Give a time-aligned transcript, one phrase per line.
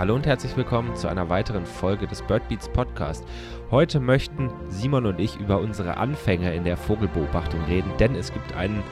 [0.00, 3.22] Hallo und herzlich willkommen zu einer weiteren Folge des Birdbeats Podcast.
[3.70, 8.56] Heute möchten Simon und ich über unsere Anfänge in der Vogelbeobachtung reden, denn es gibt
[8.56, 8.82] einen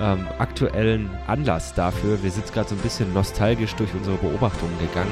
[0.00, 2.22] ähm, aktuellen Anlass dafür.
[2.22, 5.10] Wir sind gerade so ein bisschen nostalgisch durch unsere Beobachtungen gegangen.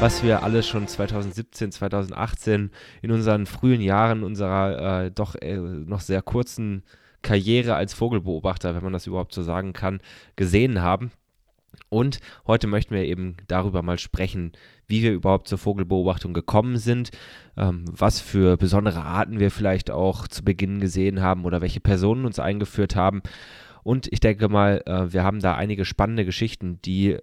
[0.00, 2.70] Was wir alle schon 2017, 2018
[3.02, 6.84] in unseren frühen Jahren unserer äh, doch äh, noch sehr kurzen
[7.20, 10.00] Karriere als Vogelbeobachter, wenn man das überhaupt so sagen kann,
[10.36, 11.10] gesehen haben.
[11.90, 14.52] Und heute möchten wir eben darüber mal sprechen,
[14.86, 17.10] wie wir überhaupt zur Vogelbeobachtung gekommen sind,
[17.58, 22.24] ähm, was für besondere Arten wir vielleicht auch zu Beginn gesehen haben oder welche Personen
[22.24, 23.20] uns eingeführt haben
[23.82, 27.18] und ich denke mal, äh, wir haben da einige spannende Geschichten, die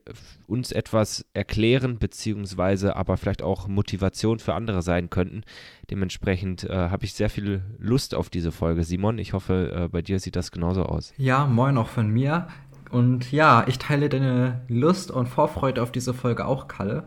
[0.47, 5.43] uns etwas erklären, beziehungsweise aber vielleicht auch Motivation für andere sein könnten.
[5.89, 9.19] Dementsprechend äh, habe ich sehr viel Lust auf diese Folge, Simon.
[9.19, 11.13] Ich hoffe, äh, bei dir sieht das genauso aus.
[11.17, 12.47] Ja, moin auch von mir.
[12.89, 17.03] Und ja, ich teile deine Lust und Vorfreude auf diese Folge auch, Kalle.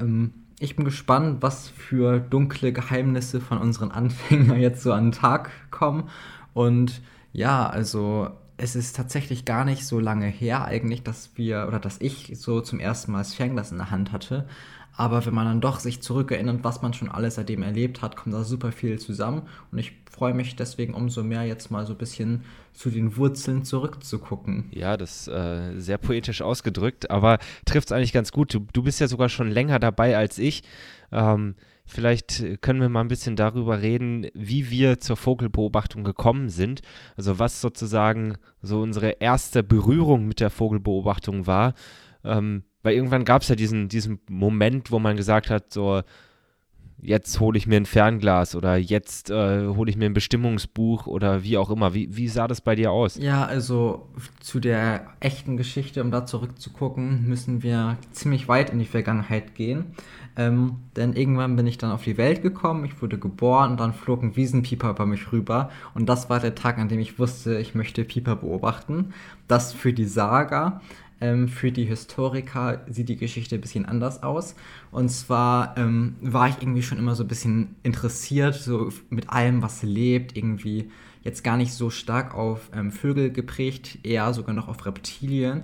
[0.00, 5.12] Ähm, ich bin gespannt, was für dunkle Geheimnisse von unseren Anfängern jetzt so an den
[5.12, 6.08] Tag kommen.
[6.52, 7.00] Und
[7.32, 12.00] ja, also es ist tatsächlich gar nicht so lange her eigentlich, dass wir oder dass
[12.00, 14.46] ich so zum ersten Mal das Fernglas in der Hand hatte.
[14.96, 18.34] Aber wenn man dann doch sich zurückerinnert, was man schon alles seitdem erlebt hat, kommt
[18.34, 19.42] da super viel zusammen.
[19.70, 22.42] Und ich freue mich deswegen umso mehr, jetzt mal so ein bisschen
[22.72, 24.64] zu den Wurzeln zurückzugucken.
[24.72, 28.52] Ja, das ist äh, sehr poetisch ausgedrückt, aber trifft es eigentlich ganz gut.
[28.52, 30.64] Du, du bist ja sogar schon länger dabei als ich.
[31.12, 31.54] Ähm,
[31.88, 36.82] Vielleicht können wir mal ein bisschen darüber reden, wie wir zur Vogelbeobachtung gekommen sind.
[37.16, 41.72] Also was sozusagen so unsere erste Berührung mit der Vogelbeobachtung war.
[42.24, 46.02] Ähm, weil irgendwann gab es ja diesen, diesen Moment, wo man gesagt hat, so,
[47.00, 51.42] jetzt hole ich mir ein Fernglas oder jetzt äh, hole ich mir ein Bestimmungsbuch oder
[51.44, 51.94] wie auch immer.
[51.94, 53.16] Wie, wie sah das bei dir aus?
[53.16, 54.08] Ja, also
[54.40, 59.86] zu der echten Geschichte, um da zurückzugucken, müssen wir ziemlich weit in die Vergangenheit gehen.
[60.36, 63.92] Ähm, denn irgendwann bin ich dann auf die Welt gekommen, ich wurde geboren und dann
[63.92, 65.70] flog ein Wiesenpieper bei mich rüber.
[65.94, 69.14] Und das war der Tag, an dem ich wusste, ich möchte Pieper beobachten.
[69.48, 70.80] Das für die Saga.
[71.20, 74.54] Ähm, für die Historiker sieht die Geschichte ein bisschen anders aus.
[74.90, 79.62] Und zwar ähm, war ich irgendwie schon immer so ein bisschen interessiert, so mit allem,
[79.62, 80.90] was lebt, irgendwie
[81.22, 85.62] jetzt gar nicht so stark auf ähm, Vögel geprägt, eher sogar noch auf Reptilien.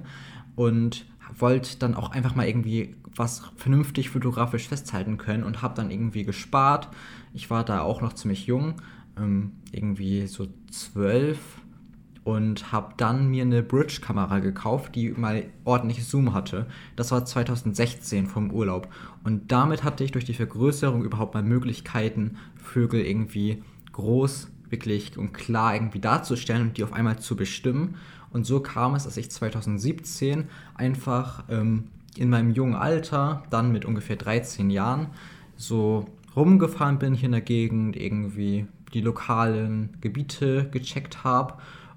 [0.56, 1.06] Und
[1.38, 6.25] wollte dann auch einfach mal irgendwie was vernünftig fotografisch festhalten können und habe dann irgendwie
[6.25, 6.88] gespart.
[7.32, 8.75] Ich war da auch noch ziemlich jung,
[9.16, 11.38] ähm, irgendwie so zwölf
[12.24, 16.66] und habe dann mir eine Bridge-Kamera gekauft, die mal ordentlich Zoom hatte.
[16.96, 18.88] Das war 2016 vom Urlaub.
[19.22, 23.62] Und damit hatte ich durch die Vergrößerung überhaupt mal Möglichkeiten, Vögel irgendwie
[23.92, 27.96] groß, wirklich und klar irgendwie darzustellen und die auf einmal zu bestimmen.
[28.32, 31.84] Und so kam es, dass ich 2017 einfach ähm,
[32.16, 35.08] in meinem jungen Alter, dann mit ungefähr 13 Jahren,
[35.56, 41.54] so rumgefahren bin hier in der Gegend, irgendwie die lokalen Gebiete gecheckt habe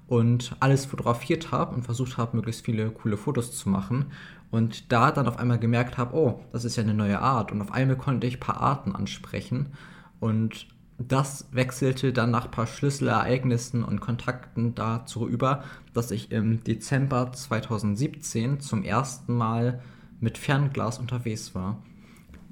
[0.08, 4.06] und alles fotografiert habe und versucht habe, möglichst viele coole Fotos zu machen.
[4.50, 7.52] Und da dann auf einmal gemerkt habe, oh, das ist ja eine neue Art.
[7.52, 9.74] Und auf einmal konnte ich ein paar Arten ansprechen.
[10.22, 15.64] Und das wechselte dann nach ein paar Schlüsselereignissen und Kontakten dazu über,
[15.94, 19.82] dass ich im Dezember 2017 zum ersten Mal
[20.20, 21.84] mit Fernglas unterwegs war.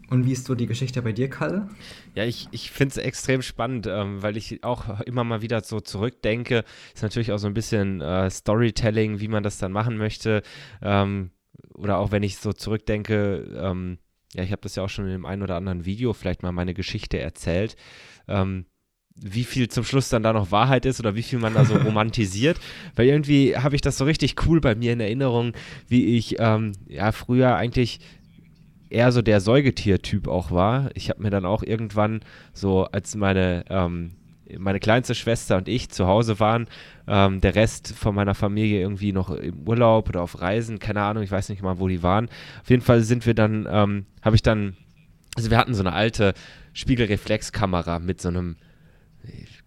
[0.09, 1.69] Und wie ist so die Geschichte bei dir, Kalle?
[2.13, 5.79] Ja, ich, ich finde es extrem spannend, ähm, weil ich auch immer mal wieder so
[5.79, 6.63] zurückdenke.
[6.93, 10.43] Ist natürlich auch so ein bisschen äh, Storytelling, wie man das dann machen möchte.
[10.81, 11.31] Ähm,
[11.73, 13.97] oder auch wenn ich so zurückdenke, ähm,
[14.33, 16.51] ja, ich habe das ja auch schon in dem einen oder anderen Video vielleicht mal
[16.51, 17.75] meine Geschichte erzählt.
[18.27, 18.65] Ähm,
[19.15, 21.75] wie viel zum Schluss dann da noch Wahrheit ist oder wie viel man da so
[21.85, 22.59] romantisiert.
[22.95, 25.53] Weil irgendwie habe ich das so richtig cool bei mir in Erinnerung,
[25.87, 28.01] wie ich ähm, ja früher eigentlich
[28.89, 30.89] eher so der Säugetiertyp auch war.
[30.93, 32.21] Ich habe mir dann auch irgendwann
[32.53, 34.11] so, als meine, ähm,
[34.57, 36.67] meine kleinste Schwester und ich zu Hause waren,
[37.07, 41.23] ähm, der Rest von meiner Familie irgendwie noch im Urlaub oder auf Reisen, keine Ahnung,
[41.23, 42.29] ich weiß nicht mal, wo die waren.
[42.61, 44.77] Auf jeden Fall sind wir dann, ähm, habe ich dann,
[45.35, 46.33] also wir hatten so eine alte
[46.73, 48.57] Spiegelreflexkamera mit so einem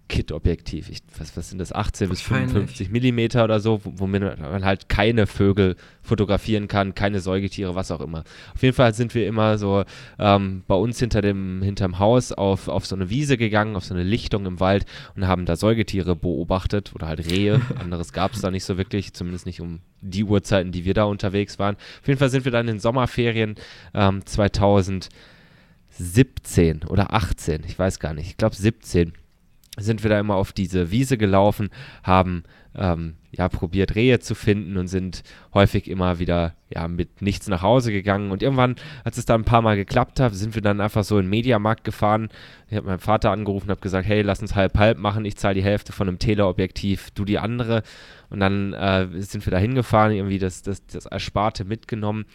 [0.08, 0.90] Kit-Objektiv.
[1.18, 1.72] Was, was sind das?
[1.72, 7.74] 18 bis 55 Millimeter oder so, womit man halt keine Vögel fotografieren kann, keine Säugetiere,
[7.74, 8.24] was auch immer.
[8.54, 9.84] Auf jeden Fall sind wir immer so
[10.18, 13.92] ähm, bei uns hinter dem hinterm Haus auf, auf so eine Wiese gegangen, auf so
[13.92, 17.60] eine Lichtung im Wald und haben da Säugetiere beobachtet oder halt Rehe.
[17.78, 21.04] Anderes gab es da nicht so wirklich, zumindest nicht um die Uhrzeiten, die wir da
[21.04, 21.76] unterwegs waren.
[22.00, 23.56] Auf jeden Fall sind wir dann in Sommerferien
[23.94, 29.12] ähm, 2017 oder 18, ich weiß gar nicht, ich glaube 17
[29.78, 31.70] sind wir da immer auf diese Wiese gelaufen,
[32.02, 32.44] haben
[32.74, 35.22] ähm, ja probiert Rehe zu finden und sind
[35.52, 39.44] häufig immer wieder ja mit nichts nach Hause gegangen und irgendwann, als es dann ein
[39.44, 42.28] paar Mal geklappt hat, sind wir dann einfach so in den Mediamarkt gefahren.
[42.68, 45.36] Ich habe meinen Vater angerufen und habe gesagt, hey, lass uns halb halb machen, ich
[45.36, 47.82] zahle die Hälfte von einem Teleobjektiv, du die andere
[48.30, 52.26] und dann äh, sind wir da hingefahren, irgendwie das, das, das Ersparte mitgenommen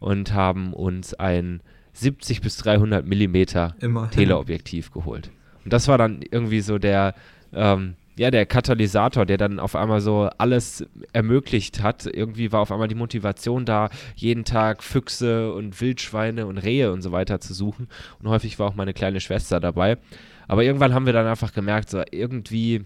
[0.00, 1.62] und haben uns ein
[1.94, 4.10] 70 bis 300 Millimeter Immerhin.
[4.10, 5.30] Teleobjektiv geholt.
[5.64, 7.14] Und das war dann irgendwie so der,
[7.52, 12.06] ähm, ja, der Katalysator, der dann auf einmal so alles ermöglicht hat.
[12.06, 17.02] Irgendwie war auf einmal die Motivation da, jeden Tag Füchse und Wildschweine und Rehe und
[17.02, 17.88] so weiter zu suchen.
[18.20, 19.98] Und häufig war auch meine kleine Schwester dabei.
[20.46, 22.84] Aber irgendwann haben wir dann einfach gemerkt, so irgendwie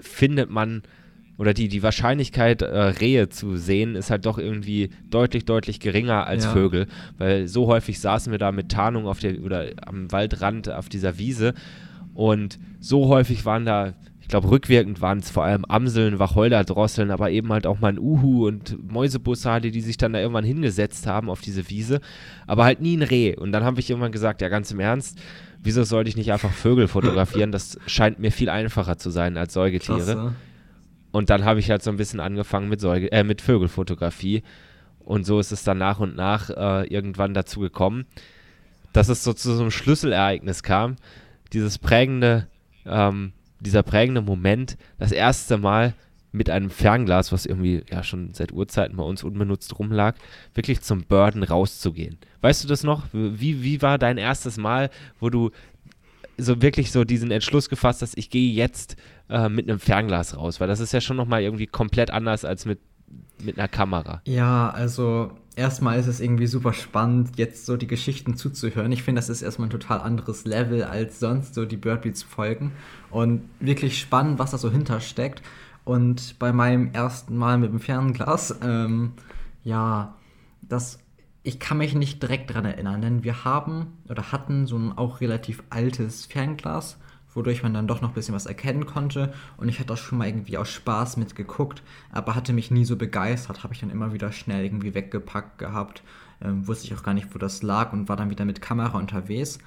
[0.00, 0.82] findet man
[1.42, 6.24] oder die, die Wahrscheinlichkeit, äh, Rehe zu sehen, ist halt doch irgendwie deutlich, deutlich geringer
[6.24, 6.52] als ja.
[6.52, 6.86] Vögel.
[7.18, 11.18] Weil so häufig saßen wir da mit Tarnung auf der oder am Waldrand auf dieser
[11.18, 11.54] Wiese
[12.14, 17.32] und so häufig waren da, ich glaube, rückwirkend waren es vor allem Amseln, Wacholderdrosseln, aber
[17.32, 21.28] eben halt auch mal ein Uhu und Mäusebussarde, die sich dann da irgendwann hingesetzt haben
[21.28, 22.00] auf diese Wiese,
[22.46, 23.34] aber halt nie ein Reh.
[23.34, 25.18] Und dann habe ich irgendwann gesagt, ja, ganz im Ernst,
[25.60, 27.50] wieso sollte ich nicht einfach Vögel fotografieren?
[27.50, 29.96] Das scheint mir viel einfacher zu sein als Säugetiere.
[29.96, 30.34] Klasse.
[31.12, 34.42] Und dann habe ich halt so ein bisschen angefangen mit, Säuge äh, mit Vögelfotografie.
[35.00, 38.06] Und so ist es dann nach und nach äh, irgendwann dazu gekommen,
[38.92, 40.96] dass es so zu so einem Schlüsselereignis kam.
[41.52, 42.48] Dieses prägende,
[42.86, 45.94] ähm, dieser prägende Moment, das erste Mal
[46.32, 50.14] mit einem Fernglas, was irgendwie ja schon seit Urzeiten bei uns unbenutzt rumlag,
[50.54, 52.16] wirklich zum Burden rauszugehen.
[52.40, 53.04] Weißt du das noch?
[53.12, 54.88] Wie, wie war dein erstes Mal,
[55.20, 55.50] wo du
[56.38, 58.96] so wirklich so diesen Entschluss gefasst hast, ich gehe jetzt
[59.28, 62.64] äh, mit einem Fernglas raus, weil das ist ja schon nochmal irgendwie komplett anders als
[62.64, 62.80] mit,
[63.42, 64.22] mit einer Kamera.
[64.26, 68.92] Ja, also erstmal ist es irgendwie super spannend, jetzt so die Geschichten zuzuhören.
[68.92, 72.72] Ich finde, das ist erstmal ein total anderes Level als sonst so die Birdbeats folgen
[73.10, 75.42] und wirklich spannend, was da so hintersteckt.
[75.84, 79.12] Und bei meinem ersten Mal mit dem Fernglas, ähm,
[79.64, 80.14] ja,
[80.62, 80.98] das
[81.42, 85.20] ich kann mich nicht direkt daran erinnern, denn wir haben oder hatten so ein auch
[85.20, 86.98] relativ altes Fernglas
[87.34, 89.32] wodurch man dann doch noch ein bisschen was erkennen konnte.
[89.56, 92.96] Und ich hatte auch schon mal irgendwie aus Spaß mitgeguckt, aber hatte mich nie so
[92.96, 96.02] begeistert, habe ich dann immer wieder schnell irgendwie weggepackt gehabt.
[96.40, 98.98] Ähm, wusste ich auch gar nicht, wo das lag und war dann wieder mit Kamera
[98.98, 99.58] unterwegs.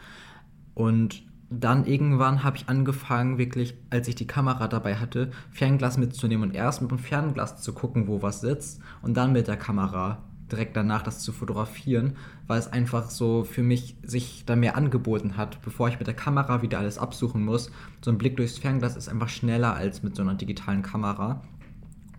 [0.74, 6.50] Und dann irgendwann habe ich angefangen, wirklich, als ich die Kamera dabei hatte, Fernglas mitzunehmen
[6.50, 10.24] und erst mit dem Fernglas zu gucken, wo was sitzt und dann mit der Kamera
[10.52, 12.16] direkt danach das zu fotografieren,
[12.48, 16.14] weil es einfach so für mich sich da mehr angeboten hat, bevor ich mit der
[16.14, 17.72] Kamera wieder alles absuchen muss.
[18.02, 21.42] So ein Blick durchs Fernglas ist einfach schneller als mit so einer digitalen Kamera.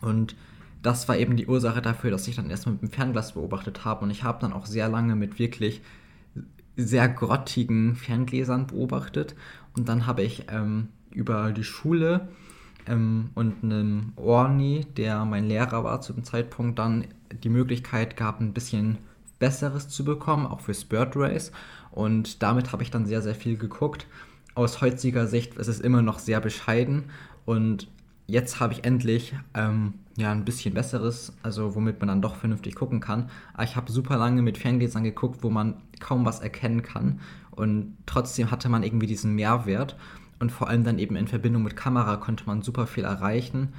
[0.01, 0.35] Und
[0.83, 4.05] das war eben die Ursache dafür, dass ich dann erstmal mit dem Fernglas beobachtet habe.
[4.05, 5.83] Und ich habe dann auch sehr lange mit wirklich
[6.77, 9.35] sehr grottigen Ferngläsern beobachtet.
[9.77, 12.29] Und dann habe ich ähm, über die Schule
[12.87, 18.41] ähm, und einem Orni, der mein Lehrer war zu dem Zeitpunkt, dann die Möglichkeit gehabt,
[18.41, 18.99] ein bisschen
[19.39, 21.53] Besseres zu bekommen, auch für Bird Race.
[21.91, 24.07] Und damit habe ich dann sehr, sehr viel geguckt.
[24.55, 27.05] Aus heutiger Sicht ist es immer noch sehr bescheiden.
[27.45, 27.89] Und
[28.27, 32.75] jetzt habe ich endlich ähm, ja, ein bisschen Besseres, also womit man dann doch vernünftig
[32.75, 33.31] gucken kann.
[33.63, 37.21] Ich habe super lange mit Ferngläsern geguckt, wo man kaum was erkennen kann.
[37.51, 39.97] Und trotzdem hatte man irgendwie diesen Mehrwert.
[40.39, 43.73] Und vor allem dann eben in Verbindung mit Kamera konnte man super viel erreichen.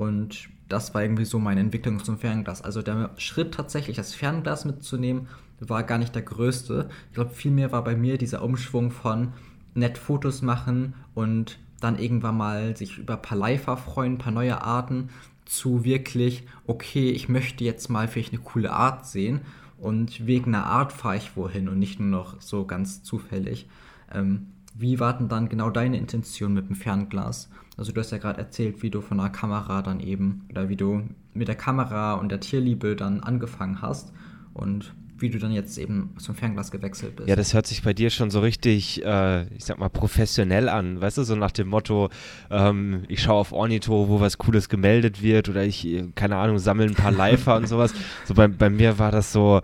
[0.00, 2.62] Und das war irgendwie so meine Entwicklung zum Fernglas.
[2.62, 5.28] Also der Schritt tatsächlich, das Fernglas mitzunehmen,
[5.58, 6.88] war gar nicht der größte.
[7.08, 9.34] Ich glaube, vielmehr war bei mir dieser Umschwung von
[9.74, 14.32] nett Fotos machen und dann irgendwann mal sich über ein paar Leifer freuen, ein paar
[14.32, 15.10] neue Arten,
[15.44, 19.42] zu wirklich, okay, ich möchte jetzt mal vielleicht eine coole Art sehen
[19.76, 23.68] und wegen einer Art fahre ich wohin und nicht nur noch so ganz zufällig.
[24.10, 27.50] Ähm, wie war denn dann genau deine Intention mit dem Fernglas?
[27.80, 30.76] Also du hast ja gerade erzählt, wie du von der Kamera dann eben, oder wie
[30.76, 34.12] du mit der Kamera und der Tierliebe dann angefangen hast
[34.52, 37.28] und wie du dann jetzt eben zum Fernglas gewechselt bist.
[37.30, 41.00] Ja, das hört sich bei dir schon so richtig, äh, ich sag mal, professionell an.
[41.00, 42.10] Weißt du, so nach dem Motto,
[42.50, 46.58] ähm, ich schaue auf Ornito, wo was Cooles gemeldet wird oder ich, äh, keine Ahnung,
[46.58, 47.94] sammle ein paar Leifer und sowas.
[48.26, 49.62] So bei, bei mir war das so,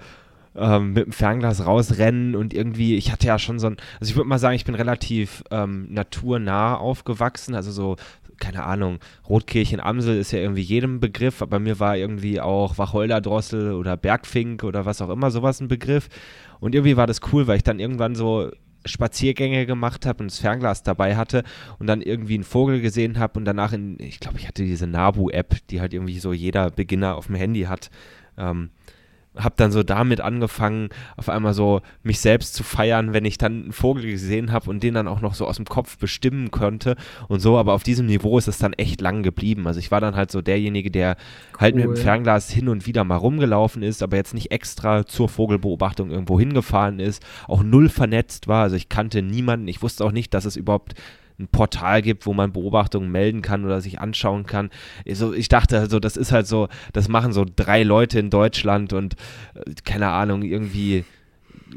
[0.57, 4.17] ähm, mit dem Fernglas rausrennen und irgendwie, ich hatte ja schon so ein, also ich
[4.17, 7.97] würde mal sagen, ich bin relativ ähm, naturnah aufgewachsen, also so,
[8.39, 8.99] keine Ahnung,
[9.29, 14.65] Rotkirchen Amsel ist ja irgendwie jedem Begriff, aber mir war irgendwie auch Wacholderdrossel oder Bergfink
[14.65, 16.09] oder was auch immer sowas ein Begriff
[16.61, 18.51] und irgendwie war das cool, weil ich dann irgendwann so
[18.87, 21.43] Spaziergänge gemacht habe und das Fernglas dabei hatte
[21.79, 24.87] und dann irgendwie einen Vogel gesehen habe und danach in, ich glaube, ich hatte diese
[24.87, 27.91] Nabu-App, die halt irgendwie so jeder Beginner auf dem Handy hat.
[28.39, 28.71] Ähm,
[29.39, 33.65] habe dann so damit angefangen, auf einmal so mich selbst zu feiern, wenn ich dann
[33.65, 36.97] einen Vogel gesehen habe und den dann auch noch so aus dem Kopf bestimmen konnte
[37.29, 37.59] und so.
[37.59, 39.67] Aber auf diesem Niveau ist es dann echt lang geblieben.
[39.67, 41.17] Also ich war dann halt so derjenige, der
[41.55, 41.61] cool.
[41.61, 45.29] halt mit dem Fernglas hin und wieder mal rumgelaufen ist, aber jetzt nicht extra zur
[45.29, 48.63] Vogelbeobachtung irgendwo hingefahren ist, auch null vernetzt war.
[48.63, 49.69] Also ich kannte niemanden.
[49.69, 50.95] Ich wusste auch nicht, dass es überhaupt
[51.39, 54.71] ein Portal gibt, wo man Beobachtungen melden kann oder sich anschauen kann.
[55.07, 58.93] Also ich dachte also, das ist halt so, das machen so drei Leute in Deutschland
[58.93, 59.15] und
[59.55, 61.05] äh, keine Ahnung, irgendwie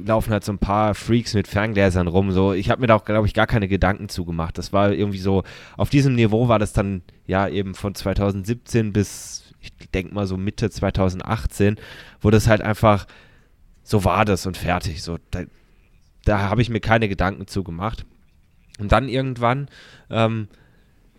[0.05, 2.31] laufen halt so ein paar Freaks mit Ferngläsern rum.
[2.31, 4.57] So, ich habe mir da auch, glaube ich, gar keine Gedanken zugemacht.
[4.57, 5.43] Das war irgendwie so,
[5.77, 10.37] auf diesem Niveau war das dann ja eben von 2017 bis, ich denke mal so
[10.37, 11.77] Mitte 2018,
[12.21, 13.07] wo das halt einfach,
[13.83, 15.01] so war das und fertig.
[15.01, 15.43] So, da,
[16.23, 18.05] da habe ich mir keine Gedanken zugemacht.
[18.79, 19.67] Und dann irgendwann,
[20.09, 20.48] ähm,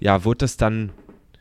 [0.00, 0.90] ja, wurde das dann,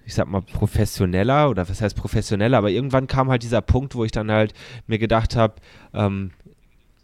[0.06, 4.04] ich sag mal, professioneller oder was heißt professioneller, aber irgendwann kam halt dieser Punkt, wo
[4.04, 4.54] ich dann halt
[4.86, 5.56] mir gedacht habe,
[5.94, 6.32] ähm,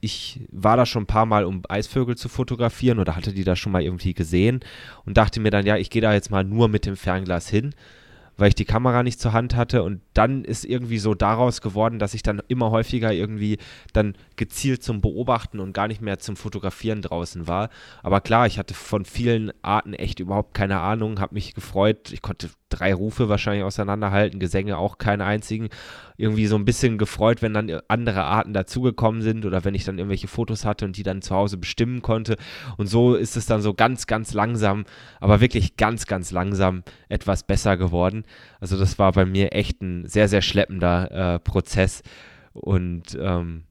[0.01, 3.55] ich war da schon ein paar Mal, um Eisvögel zu fotografieren oder hatte die da
[3.55, 4.59] schon mal irgendwie gesehen
[5.05, 7.73] und dachte mir dann, ja, ich gehe da jetzt mal nur mit dem Fernglas hin
[8.37, 9.83] weil ich die Kamera nicht zur Hand hatte.
[9.83, 13.57] Und dann ist irgendwie so daraus geworden, dass ich dann immer häufiger irgendwie
[13.93, 17.69] dann gezielt zum Beobachten und gar nicht mehr zum Fotografieren draußen war.
[18.03, 22.11] Aber klar, ich hatte von vielen Arten echt überhaupt keine Ahnung, habe mich gefreut.
[22.11, 25.69] Ich konnte drei Rufe wahrscheinlich auseinanderhalten, Gesänge auch keinen einzigen.
[26.17, 29.97] Irgendwie so ein bisschen gefreut, wenn dann andere Arten dazugekommen sind oder wenn ich dann
[29.97, 32.37] irgendwelche Fotos hatte und die dann zu Hause bestimmen konnte.
[32.77, 34.85] Und so ist es dann so ganz, ganz langsam,
[35.19, 38.23] aber wirklich ganz, ganz langsam etwas besser geworden.
[38.59, 42.01] Also das war bei mir echt ein sehr, sehr schleppender äh, Prozess.
[42.53, 43.65] Und ähm,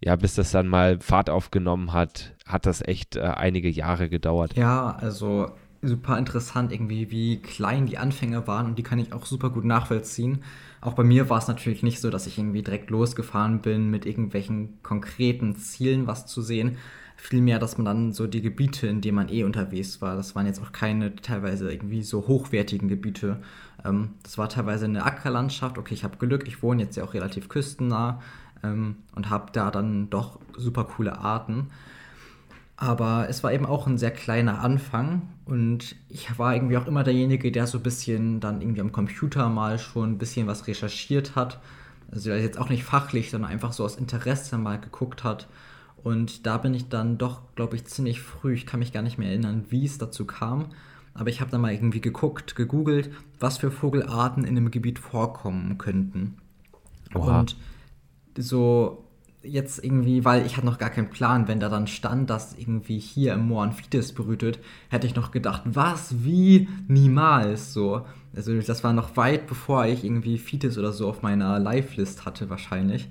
[0.00, 4.54] ja, bis das dann mal Fahrt aufgenommen hat, hat das echt äh, einige Jahre gedauert.
[4.54, 5.50] Ja, also
[5.86, 9.64] super interessant irgendwie, wie klein die Anfänge waren und die kann ich auch super gut
[9.64, 10.42] nachvollziehen.
[10.80, 14.06] Auch bei mir war es natürlich nicht so, dass ich irgendwie direkt losgefahren bin mit
[14.06, 16.76] irgendwelchen konkreten Zielen, was zu sehen.
[17.16, 20.46] Vielmehr, dass man dann so die Gebiete, in denen man eh unterwegs war, das waren
[20.46, 23.40] jetzt auch keine teilweise irgendwie so hochwertigen Gebiete.
[23.84, 25.78] Ähm, das war teilweise eine Ackerlandschaft.
[25.78, 28.20] Okay, ich habe Glück, ich wohne jetzt ja auch relativ küstennah
[28.62, 31.70] ähm, und habe da dann doch super coole Arten.
[32.76, 37.04] Aber es war eben auch ein sehr kleiner Anfang und ich war irgendwie auch immer
[37.04, 41.36] derjenige, der so ein bisschen dann irgendwie am Computer mal schon ein bisschen was recherchiert
[41.36, 41.60] hat.
[42.10, 45.46] Also jetzt auch nicht fachlich, sondern einfach so aus Interesse mal geguckt hat.
[46.02, 49.18] Und da bin ich dann doch, glaube ich, ziemlich früh, ich kann mich gar nicht
[49.18, 50.66] mehr erinnern, wie es dazu kam,
[51.14, 53.10] aber ich habe dann mal irgendwie geguckt, gegoogelt,
[53.40, 56.36] was für Vogelarten in dem Gebiet vorkommen könnten.
[57.14, 57.40] Oha.
[57.40, 57.56] Und
[58.36, 59.03] so
[59.44, 62.98] jetzt irgendwie, weil ich hatte noch gar keinen Plan, wenn da dann stand, dass irgendwie
[62.98, 64.58] hier im Moor ein Fides brütet,
[64.88, 68.06] hätte ich noch gedacht, was, wie, niemals so.
[68.34, 72.50] Also das war noch weit bevor ich irgendwie Fides oder so auf meiner Live-List hatte
[72.50, 73.08] wahrscheinlich.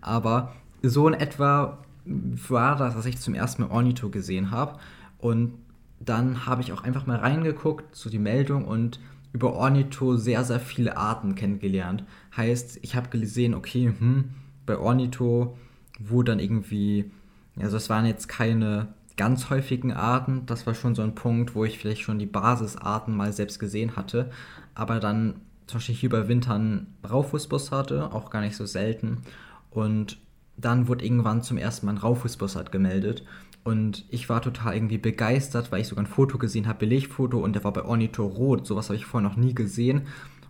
[0.00, 0.52] Aber
[0.82, 4.78] so in etwa war das, dass ich zum ersten Mal Ornito gesehen habe.
[5.18, 5.54] Und
[5.98, 9.00] dann habe ich auch einfach mal reingeguckt, so die Meldung und
[9.32, 12.04] über Ornito sehr, sehr viele Arten kennengelernt.
[12.36, 14.30] Heißt, ich habe gesehen, okay, hm,
[14.66, 15.56] bei Ornito
[15.98, 17.10] wo dann irgendwie,
[17.58, 21.64] also es waren jetzt keine ganz häufigen Arten, das war schon so ein Punkt, wo
[21.64, 24.30] ich vielleicht schon die Basisarten mal selbst gesehen hatte,
[24.74, 25.36] aber dann
[25.66, 29.22] zum Beispiel hier bei Wintern Raufußbus hatte, auch gar nicht so selten.
[29.70, 30.18] Und
[30.56, 33.24] dann wurde irgendwann zum ersten Mal ein Raufußbussard gemeldet.
[33.64, 37.54] Und ich war total irgendwie begeistert, weil ich sogar ein Foto gesehen habe, Belegfoto und
[37.54, 40.02] der war bei Ornito Rot, sowas habe ich vorher noch nie gesehen.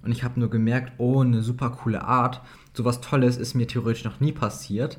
[0.02, 2.42] Und ich habe nur gemerkt, oh, eine super coole Art,
[2.74, 4.98] sowas Tolles ist mir theoretisch noch nie passiert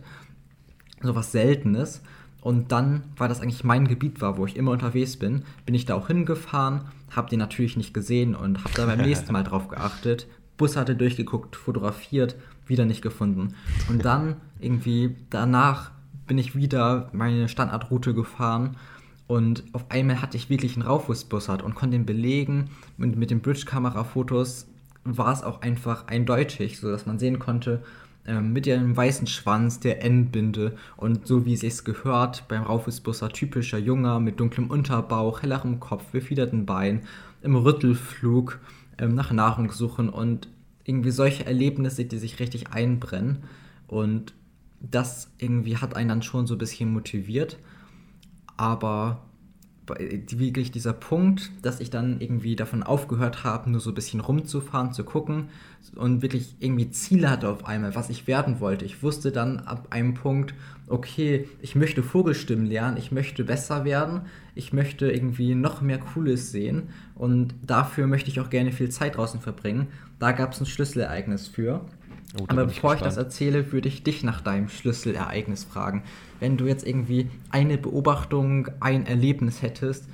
[1.01, 2.01] sowas Seltenes.
[2.41, 5.85] Und dann, weil das eigentlich mein Gebiet war, wo ich immer unterwegs bin, bin ich
[5.85, 9.67] da auch hingefahren, habe den natürlich nicht gesehen und habe da beim nächsten Mal drauf
[9.67, 10.27] geachtet.
[10.55, 12.35] Bus hatte durchgeguckt, fotografiert,
[12.65, 13.55] wieder nicht gefunden.
[13.89, 15.91] Und dann irgendwie danach
[16.25, 18.77] bin ich wieder meine Standardroute gefahren
[19.27, 22.69] und auf einmal hatte ich wirklich einen Raufußbussard und konnte ihn belegen.
[22.97, 24.67] Und mit den Bridge-Kamera-Fotos
[25.03, 27.83] war es auch einfach eindeutig, sodass man sehen konnte,
[28.27, 33.77] mit ihrem weißen Schwanz, der Endbinde und so wie es sich gehört beim Raufußbusser typischer
[33.77, 37.03] Junger mit dunklem Unterbauch, hellerem Kopf, befiederten Beinen,
[37.41, 38.59] im Rüttelflug
[38.97, 40.49] ähm, nach Nahrung suchen und
[40.83, 43.43] irgendwie solche Erlebnisse, die sich richtig einbrennen.
[43.87, 44.33] Und
[44.79, 47.57] das irgendwie hat einen dann schon so ein bisschen motiviert,
[48.57, 49.21] aber
[49.89, 54.93] wirklich dieser Punkt, dass ich dann irgendwie davon aufgehört habe, nur so ein bisschen rumzufahren,
[54.93, 55.49] zu gucken
[55.95, 58.85] und wirklich irgendwie Ziele hatte auf einmal, was ich werden wollte.
[58.85, 60.53] Ich wusste dann ab einem Punkt,
[60.87, 64.21] okay, ich möchte Vogelstimmen lernen, ich möchte besser werden,
[64.55, 69.17] ich möchte irgendwie noch mehr Cooles sehen und dafür möchte ich auch gerne viel Zeit
[69.17, 69.87] draußen verbringen.
[70.19, 71.85] Da gab es ein Schlüsselereignis für.
[72.39, 76.03] Oh, Aber bevor ich, ich, das erzähle, würde ich dich nach deinem Schlüsselereignis fragen.
[76.39, 80.07] Wenn du jetzt irgendwie eine Beobachtung, ein Erlebnis hättest,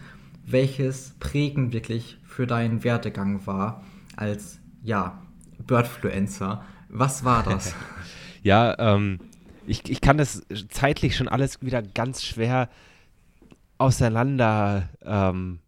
[0.45, 3.83] welches prägend wirklich für deinen Werdegang war
[4.15, 5.21] als, ja,
[5.65, 7.75] Birdfluencer, was war das?
[8.43, 9.19] ja, ähm,
[9.65, 12.69] ich, ich kann das zeitlich schon alles wieder ganz schwer
[13.77, 15.59] auseinander ähm.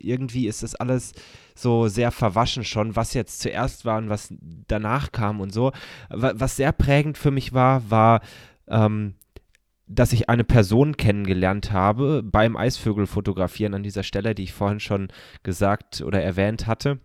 [0.00, 1.12] Irgendwie ist das alles
[1.54, 4.32] so sehr verwaschen schon, was jetzt zuerst war und was
[4.66, 5.72] danach kam und so.
[6.08, 8.22] Was sehr prägend für mich war, war,
[8.66, 9.14] ähm,
[9.86, 15.08] dass ich eine Person kennengelernt habe beim Eisvögel-Fotografieren an dieser Stelle, die ich vorhin schon
[15.42, 16.98] gesagt oder erwähnt hatte.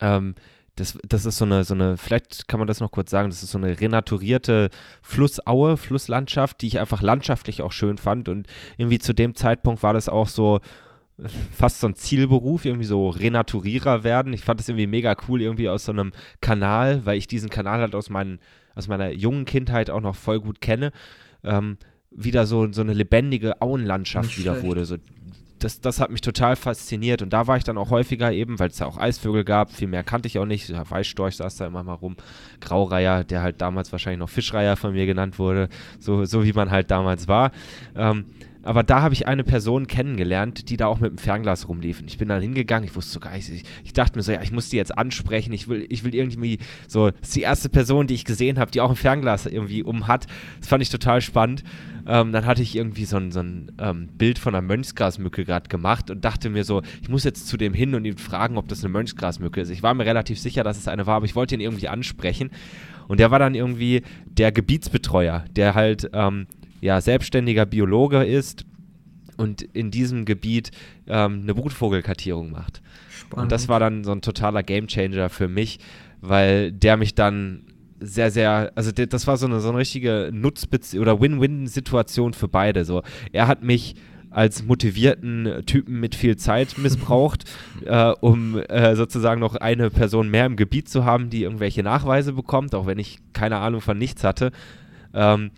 [0.00, 0.34] Ähm,
[0.76, 3.42] das, das ist so eine, so eine, vielleicht kann man das noch kurz sagen, das
[3.42, 4.70] ist so eine renaturierte
[5.02, 8.28] Flussaue, Flusslandschaft, die ich einfach landschaftlich auch schön fand.
[8.28, 8.46] Und
[8.78, 10.60] irgendwie zu dem Zeitpunkt war das auch so
[11.52, 14.32] fast so ein Zielberuf, irgendwie so Renaturierer werden.
[14.32, 17.80] Ich fand das irgendwie mega cool, irgendwie aus so einem Kanal, weil ich diesen Kanal
[17.80, 18.40] halt aus, meinen,
[18.74, 20.90] aus meiner jungen Kindheit auch noch voll gut kenne.
[21.44, 21.78] Ähm,
[22.10, 24.84] wieder so, so eine lebendige Auenlandschaft wieder wurde.
[24.84, 24.96] So
[25.62, 28.68] das, das hat mich total fasziniert und da war ich dann auch häufiger eben, weil
[28.68, 30.68] es da auch Eisvögel gab, viel mehr kannte ich auch nicht.
[30.68, 32.16] Ja, Weißstorch saß da immer mal rum,
[32.60, 35.68] Graureiher, der halt damals wahrscheinlich noch Fischreiher von mir genannt wurde,
[35.98, 37.52] so, so wie man halt damals war.
[37.94, 38.26] Ähm,
[38.62, 42.00] aber da habe ich eine Person kennengelernt, die da auch mit dem Fernglas rumlief.
[42.00, 44.52] Und ich bin dann hingegangen, ich wusste sogar, ich, ich dachte mir so, ja, ich
[44.52, 45.52] muss die jetzt ansprechen.
[45.52, 48.70] Ich will, ich will irgendwie so, das ist die erste Person, die ich gesehen habe,
[48.70, 50.26] die auch ein Fernglas irgendwie um hat.
[50.60, 51.64] Das fand ich total spannend.
[52.06, 55.68] Ähm, dann hatte ich irgendwie so ein, so ein ähm, Bild von einer Mönchsgrasmücke gerade
[55.68, 58.68] gemacht und dachte mir so, ich muss jetzt zu dem hin und ihn fragen, ob
[58.68, 59.70] das eine Mönchsgrasmücke ist.
[59.70, 62.50] Ich war mir relativ sicher, dass es eine war, aber ich wollte ihn irgendwie ansprechen.
[63.08, 66.46] Und der war dann irgendwie der Gebietsbetreuer, der halt ähm,
[66.82, 68.66] ja, selbstständiger Biologe ist
[69.38, 70.72] und in diesem Gebiet
[71.06, 72.82] ähm, eine Brutvogelkartierung macht.
[73.08, 73.44] Spannend.
[73.44, 75.78] Und das war dann so ein totaler Gamechanger für mich,
[76.20, 77.62] weil der mich dann
[78.00, 82.84] sehr, sehr, also das war so eine, so eine richtige Nutzbeziehung oder Win-Win-Situation für beide.
[82.84, 83.94] So, er hat mich
[84.30, 87.44] als motivierten Typen mit viel Zeit missbraucht,
[87.84, 92.32] äh, um äh, sozusagen noch eine Person mehr im Gebiet zu haben, die irgendwelche Nachweise
[92.32, 94.50] bekommt, auch wenn ich keine Ahnung von nichts hatte.
[95.14, 95.52] Ähm,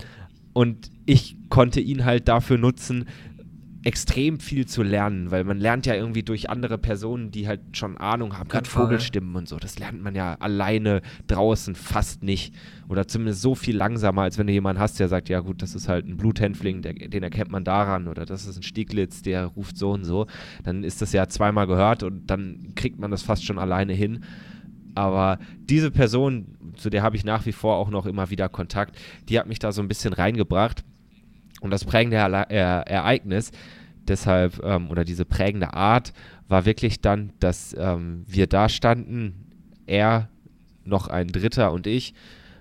[0.54, 3.04] und ich konnte ihn halt dafür nutzen,
[3.84, 7.98] extrem viel zu lernen, weil man lernt ja irgendwie durch andere Personen, die halt schon
[7.98, 9.58] Ahnung haben, gerade Vogelstimmen und so.
[9.58, 12.54] Das lernt man ja alleine draußen fast nicht.
[12.88, 15.74] Oder zumindest so viel langsamer, als wenn du jemanden hast, der sagt, ja gut, das
[15.74, 18.08] ist halt ein Bluthänfling, der, den erkennt man daran.
[18.08, 20.26] Oder das ist ein Stieglitz, der ruft so und so.
[20.62, 24.24] Dann ist das ja zweimal gehört und dann kriegt man das fast schon alleine hin.
[24.94, 28.96] Aber diese Person, zu der habe ich nach wie vor auch noch immer wieder Kontakt,
[29.28, 30.84] die hat mich da so ein bisschen reingebracht.
[31.60, 33.50] Und das prägende er Ereignis,
[34.06, 36.12] deshalb, ähm, oder diese prägende Art,
[36.48, 39.50] war wirklich dann, dass ähm, wir da standen,
[39.86, 40.28] er,
[40.84, 42.14] noch ein Dritter und ich.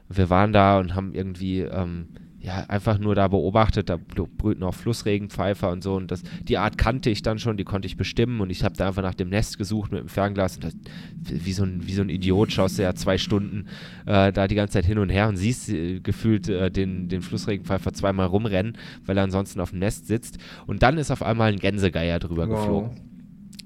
[0.07, 2.07] Wir waren da und haben irgendwie ähm,
[2.43, 6.77] ja, einfach nur da beobachtet, da brüten auch Flussregenpfeifer und so und das, die Art
[6.77, 9.29] kannte ich dann schon, die konnte ich bestimmen und ich habe da einfach nach dem
[9.29, 10.75] Nest gesucht mit dem Fernglas und das,
[11.21, 13.67] wie, so ein, wie so ein Idiot schaust du ja zwei Stunden
[14.05, 17.21] äh, da die ganze Zeit hin und her und siehst äh, gefühlt äh, den, den
[17.21, 21.49] Flussregenpfeifer zweimal rumrennen, weil er ansonsten auf dem Nest sitzt und dann ist auf einmal
[21.49, 22.59] ein Gänsegeier drüber wow.
[22.59, 22.91] geflogen.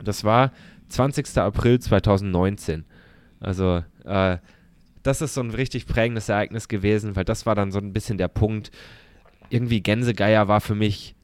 [0.04, 0.52] Das war
[0.90, 1.36] 20.
[1.40, 2.86] April 2019.
[3.40, 4.38] Also äh,
[5.08, 8.18] das ist so ein richtig prägendes Ereignis gewesen, weil das war dann so ein bisschen
[8.18, 8.72] der Punkt.
[9.50, 11.16] Irgendwie Gänsegeier war für mich,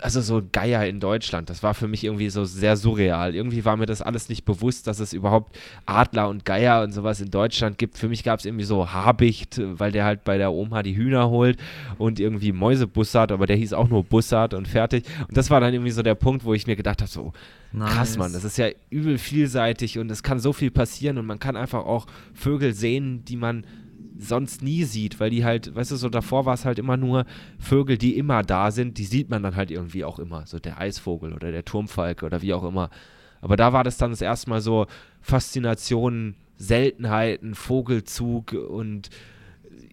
[0.00, 3.34] also so Geier in Deutschland, das war für mich irgendwie so sehr surreal.
[3.34, 7.20] Irgendwie war mir das alles nicht bewusst, dass es überhaupt Adler und Geier und sowas
[7.20, 7.98] in Deutschland gibt.
[7.98, 11.28] Für mich gab es irgendwie so Habicht, weil der halt bei der Oma die Hühner
[11.28, 11.58] holt
[11.98, 15.04] und irgendwie Mäusebussard, aber der hieß auch nur Bussard und fertig.
[15.26, 17.32] Und das war dann irgendwie so der Punkt, wo ich mir gedacht habe, so,
[17.72, 17.92] Nice.
[17.92, 21.38] Krass, Mann, das ist ja übel vielseitig und es kann so viel passieren und man
[21.38, 23.66] kann einfach auch Vögel sehen, die man
[24.18, 27.24] sonst nie sieht, weil die halt, weißt du, so davor war es halt immer nur
[27.58, 30.78] Vögel, die immer da sind, die sieht man dann halt irgendwie auch immer, so der
[30.80, 32.90] Eisvogel oder der Turmfalke oder wie auch immer.
[33.40, 34.86] Aber da war das dann das erste Mal so
[35.20, 39.10] Faszination, Seltenheiten, Vogelzug und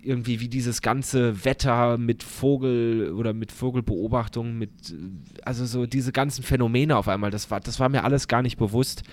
[0.01, 4.71] irgendwie wie dieses ganze Wetter mit Vogel oder mit Vogelbeobachtung, mit,
[5.43, 8.57] also so diese ganzen Phänomene auf einmal, das war, das war mir alles gar nicht
[8.57, 9.03] bewusst.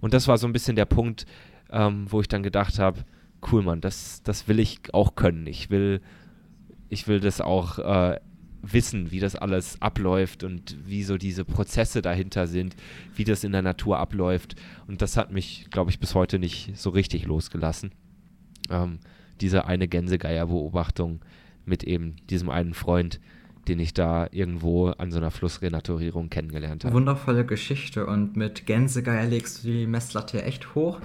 [0.00, 1.26] Und das war so ein bisschen der Punkt,
[1.70, 3.04] ähm, wo ich dann gedacht habe,
[3.50, 5.46] cool, Mann, das, das will ich auch können.
[5.46, 6.00] Ich will,
[6.88, 8.20] ich will das auch äh,
[8.62, 12.76] wissen, wie das alles abläuft und wie so diese Prozesse dahinter sind,
[13.14, 14.56] wie das in der Natur abläuft.
[14.86, 17.92] Und das hat mich, glaube ich, bis heute nicht so richtig losgelassen.
[18.70, 18.98] Ähm,
[19.40, 21.20] diese eine Gänsegeier-Beobachtung
[21.64, 23.20] mit eben diesem einen Freund,
[23.68, 26.94] den ich da irgendwo an so einer Flussrenaturierung kennengelernt habe.
[26.94, 31.00] Wundervolle Geschichte und mit Gänsegeier legst du die Messlatte echt hoch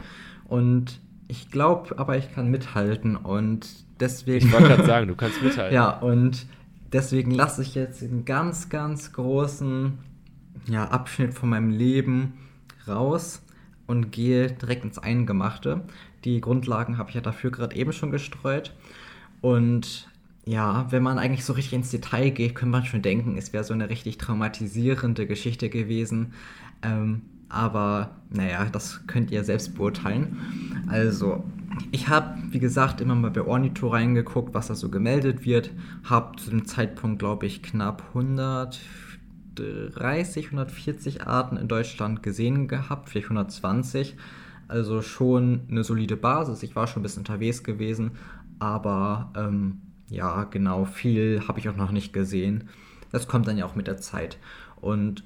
[0.45, 3.65] und ich glaube aber, ich kann mithalten und
[4.01, 4.47] deswegen.
[4.47, 5.73] Ich wollte gerade sagen, du kannst mithalten.
[5.73, 6.45] ja, und
[6.91, 9.97] deswegen lasse ich jetzt einen ganz, ganz großen
[10.67, 12.33] ja, Abschnitt von meinem Leben
[12.85, 13.43] raus
[13.87, 15.83] und gehe direkt ins Eingemachte.
[16.25, 18.73] Die Grundlagen habe ich ja dafür gerade eben schon gestreut.
[19.41, 20.09] Und
[20.45, 23.63] ja, wenn man eigentlich so richtig ins Detail geht, könnte man schon denken, es wäre
[23.63, 26.33] so eine richtig traumatisierende Geschichte gewesen.
[26.81, 30.37] Ähm, aber naja, das könnt ihr selbst beurteilen.
[30.87, 31.43] Also,
[31.91, 35.71] ich habe, wie gesagt, immer mal bei Ornito reingeguckt, was da so gemeldet wird.
[36.05, 43.27] Habe zu dem Zeitpunkt, glaube ich, knapp 130, 140 Arten in Deutschland gesehen gehabt, vielleicht
[43.27, 44.15] 120.
[44.71, 46.63] Also schon eine solide Basis.
[46.63, 48.11] Ich war schon ein bisschen unterwegs gewesen,
[48.57, 52.69] aber ähm, ja, genau, viel habe ich auch noch nicht gesehen.
[53.11, 54.37] Das kommt dann ja auch mit der Zeit.
[54.79, 55.25] Und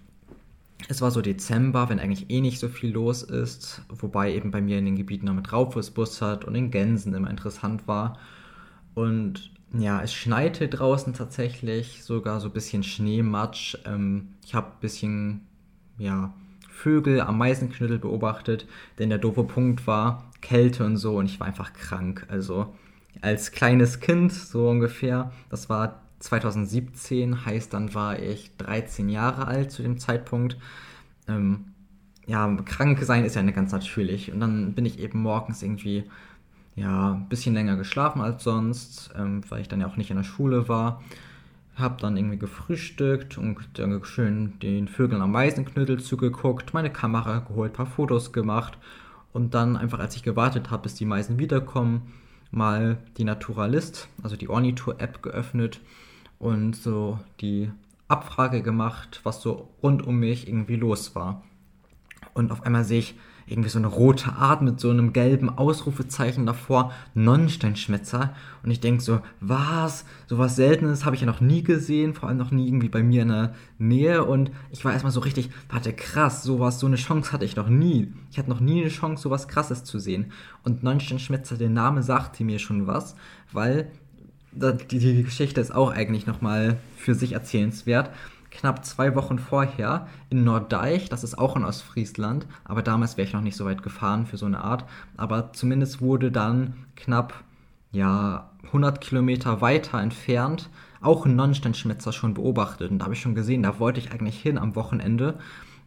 [0.88, 4.62] es war so Dezember, wenn eigentlich eh nicht so viel los ist, wobei eben bei
[4.62, 8.18] mir in den Gebieten noch mit Raufußbussard und den Gänsen immer interessant war.
[8.96, 13.78] Und ja, es schneite draußen tatsächlich, sogar so ein bisschen Schneematsch.
[13.86, 15.42] Ähm, ich habe ein bisschen,
[16.00, 16.34] ja,
[16.76, 18.68] Vögel am Meisenknüttel beobachtet,
[19.00, 22.26] denn der doofe Punkt war Kälte und so und ich war einfach krank.
[22.28, 22.76] Also
[23.22, 29.72] als kleines Kind, so ungefähr, das war 2017, heißt dann war ich 13 Jahre alt
[29.72, 30.58] zu dem Zeitpunkt.
[31.28, 31.74] Ähm,
[32.28, 34.32] ja, krank sein ist ja ganz natürlich.
[34.32, 36.04] Und dann bin ich eben morgens irgendwie
[36.76, 40.18] ja, ein bisschen länger geschlafen als sonst, ähm, weil ich dann ja auch nicht in
[40.18, 41.02] der Schule war.
[41.76, 47.74] Hab dann irgendwie gefrühstückt und dann schön den Vögeln am Meisenknödel zugeguckt, meine Kamera geholt,
[47.74, 48.78] paar Fotos gemacht
[49.34, 52.14] und dann einfach, als ich gewartet habe, bis die Meisen wiederkommen,
[52.52, 55.82] mal die Naturalist, also die Ornito-App geöffnet
[56.40, 57.70] und so die
[58.08, 61.44] Abfrage gemacht, was so rund um mich irgendwie los war.
[62.34, 63.16] Und auf einmal sehe ich
[63.48, 68.34] irgendwie so eine rote Art mit so einem gelben Ausrufezeichen davor, Nonnensteinschmetzer.
[68.64, 70.06] Und ich denke so, was?
[70.28, 73.04] So was Seltenes habe ich ja noch nie gesehen, vor allem noch nie irgendwie bei
[73.04, 74.26] mir in der Nähe.
[74.26, 77.70] Und ich war erstmal so richtig, warte, krass, sowas, so eine Chance hatte ich noch
[77.70, 78.12] nie.
[78.32, 80.32] Ich hatte noch nie eine Chance, sowas krasses zu sehen.
[80.64, 83.16] Und Nonnensteinschmetzer, der Name sagte mir schon was,
[83.52, 83.92] weil
[84.90, 88.10] die Geschichte ist auch eigentlich nochmal für sich erzählenswert
[88.56, 93.34] knapp zwei Wochen vorher in Norddeich, das ist auch in Ostfriesland, aber damals wäre ich
[93.34, 94.86] noch nicht so weit gefahren für so eine Art,
[95.18, 97.44] aber zumindest wurde dann knapp
[97.92, 100.70] ja 100 Kilometer weiter entfernt
[101.06, 104.42] auch ein Nonnensteinschmetzer schon beobachtet und da habe ich schon gesehen, da wollte ich eigentlich
[104.42, 105.36] hin am Wochenende.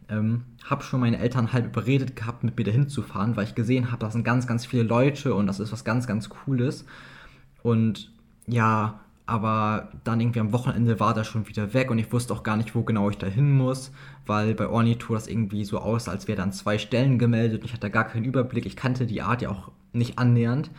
[0.07, 3.53] Ähm, habe schon meine Eltern halb überredet gehabt, mit mir dahin zu fahren, weil ich
[3.53, 6.85] gesehen habe, da sind ganz, ganz viele Leute und das ist was ganz, ganz Cooles.
[7.61, 8.11] Und
[8.47, 12.43] ja, aber dann irgendwie am Wochenende war das schon wieder weg und ich wusste auch
[12.43, 13.91] gar nicht, wo genau ich da hin muss,
[14.25, 17.73] weil bei Ornito das irgendwie so aussah, als wäre dann zwei Stellen gemeldet und ich
[17.73, 18.65] hatte gar keinen Überblick.
[18.65, 20.71] Ich kannte die Art ja auch nicht annähernd.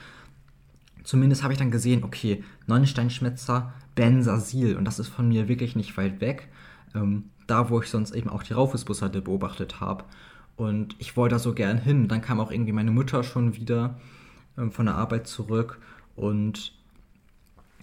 [1.04, 5.96] Zumindest habe ich dann gesehen, okay, Neunsteinschmetzer, Bensasil und das ist von mir wirklich nicht
[5.96, 6.48] weit weg.
[6.94, 10.04] Ähm, da, wo ich sonst eben auch die Raufußbussarde beobachtet habe.
[10.56, 12.06] Und ich wollte da so gern hin.
[12.06, 13.98] Dann kam auch irgendwie meine Mutter schon wieder
[14.56, 15.78] ähm, von der Arbeit zurück
[16.14, 16.72] und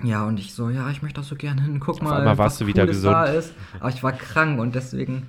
[0.04, 1.80] ja, und ich so, ja, ich möchte auch so gerne hin.
[1.80, 3.14] Guck mal, was warst du wieder gesund.
[3.14, 3.54] da ist.
[3.80, 5.28] Aber ich war krank und deswegen,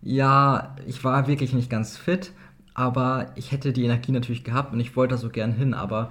[0.00, 2.32] ja, ich war wirklich nicht ganz fit,
[2.74, 6.10] aber ich hätte die Energie natürlich gehabt und ich wollte da so gern hin, aber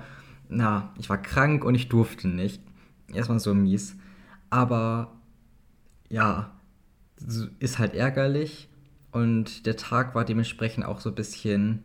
[0.50, 2.62] na, ich war krank und ich durfte nicht.
[3.14, 3.98] Erstmal so mies.
[4.50, 5.14] Aber
[6.10, 6.52] ja,
[7.60, 8.70] ist halt ärgerlich
[9.12, 11.84] und der Tag war dementsprechend auch so ein bisschen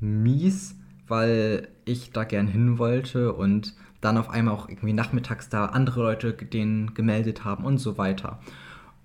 [0.00, 0.76] mies,
[1.10, 6.00] weil ich da gern hin wollte und dann auf einmal auch irgendwie nachmittags da andere
[6.02, 8.38] Leute den gemeldet haben und so weiter.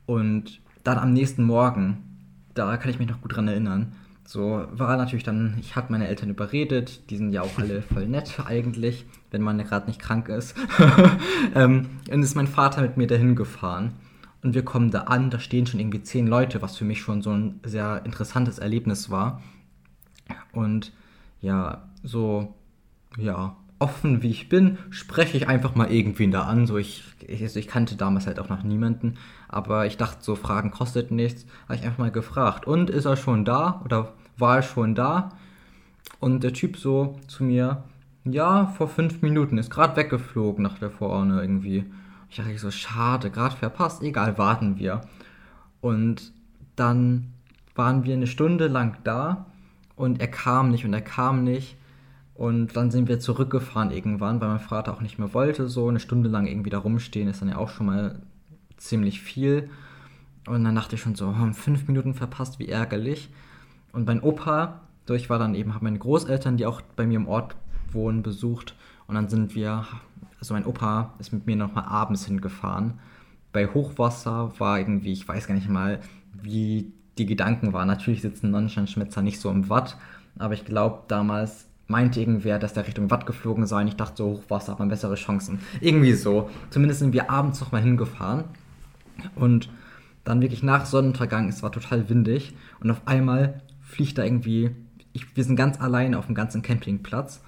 [0.05, 1.97] Und dann am nächsten Morgen,
[2.53, 3.93] da kann ich mich noch gut dran erinnern,
[4.27, 8.07] so war natürlich dann, ich hatte meine Eltern überredet, die sind ja auch alle voll
[8.07, 10.55] nett eigentlich, wenn man gerade nicht krank ist.
[11.55, 13.93] ähm, dann ist mein Vater mit mir dahin gefahren.
[14.41, 17.23] Und wir kommen da an, da stehen schon irgendwie zehn Leute, was für mich schon
[17.23, 19.41] so ein sehr interessantes Erlebnis war.
[20.51, 20.91] Und
[21.41, 22.53] ja, so,
[23.17, 26.65] ja, offen wie ich bin, spreche ich einfach mal irgendwen da an.
[26.65, 29.15] So ich, ich, also ich kannte damals halt auch noch niemanden,
[29.49, 31.45] aber ich dachte, so Fragen kostet nichts.
[31.65, 32.65] Habe ich einfach mal gefragt.
[32.67, 33.81] Und ist er schon da?
[33.83, 35.29] Oder war er schon da?
[36.19, 37.83] Und der Typ so zu mir,
[38.23, 41.85] ja, vor fünf Minuten, ist gerade weggeflogen nach der Vorne irgendwie.
[42.29, 45.01] Ich dachte so, schade, gerade verpasst, egal, warten wir.
[45.81, 46.33] Und
[46.75, 47.33] dann
[47.75, 49.45] waren wir eine Stunde lang da
[49.95, 51.77] und er kam nicht und er kam nicht.
[52.35, 55.69] Und dann sind wir zurückgefahren irgendwann, weil mein Vater auch nicht mehr wollte.
[55.69, 58.21] So eine Stunde lang irgendwie da rumstehen ist dann ja auch schon mal
[58.77, 59.69] ziemlich viel.
[60.45, 63.29] Und dann dachte ich schon so, haben fünf Minuten verpasst, wie ärgerlich.
[63.93, 67.27] Und mein Opa, ich war dann eben, habe meine Großeltern, die auch bei mir im
[67.27, 67.55] Ort
[67.91, 68.75] wohnen, besucht.
[69.07, 69.85] Und dann sind wir,
[70.39, 72.99] also mein Opa ist mit mir nochmal abends hingefahren.
[73.53, 76.01] Bei Hochwasser war irgendwie, ich weiß gar nicht mal,
[76.33, 77.87] wie die Gedanken waren.
[77.87, 79.97] Natürlich sitzen Nonnenscheinschmetzer nicht so im Watt,
[80.37, 83.81] aber ich glaube, damals meinte irgendwer, dass der Richtung Watt geflogen sei.
[83.81, 85.59] Und ich dachte, so Hochwasser hat man bessere Chancen.
[85.81, 86.49] Irgendwie so.
[86.69, 88.45] Zumindest sind wir abends nochmal hingefahren.
[89.35, 89.69] Und
[90.23, 92.55] dann wirklich nach Sonnenuntergang, es war total windig.
[92.79, 94.71] Und auf einmal fliegt da irgendwie,
[95.13, 97.41] ich, wir sind ganz alleine auf dem ganzen Campingplatz.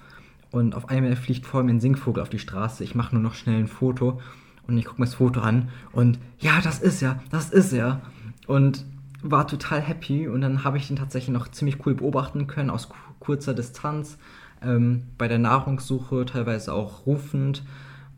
[0.50, 2.84] Und auf einmal fliegt vor mir ein Singvogel auf die Straße.
[2.84, 4.20] Ich mache nur noch schnell ein Foto.
[4.66, 5.70] Und ich gucke mir das Foto an.
[5.92, 8.00] Und ja, das ist er, das ist er.
[8.46, 8.84] Und
[9.22, 10.28] war total happy.
[10.28, 12.88] Und dann habe ich ihn tatsächlich noch ziemlich cool beobachten können aus
[13.20, 14.18] kurzer Distanz.
[14.62, 17.62] Ähm, bei der Nahrungssuche teilweise auch rufend.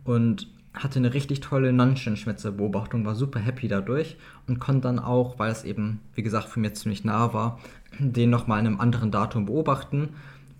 [0.04, 5.50] Und hatte eine richtig tolle Nonnenschnitzer-Beobachtung, war super happy dadurch und konnte dann auch, weil
[5.50, 7.58] es eben, wie gesagt, für mich ziemlich nah war,
[7.98, 10.10] den nochmal in einem anderen Datum beobachten,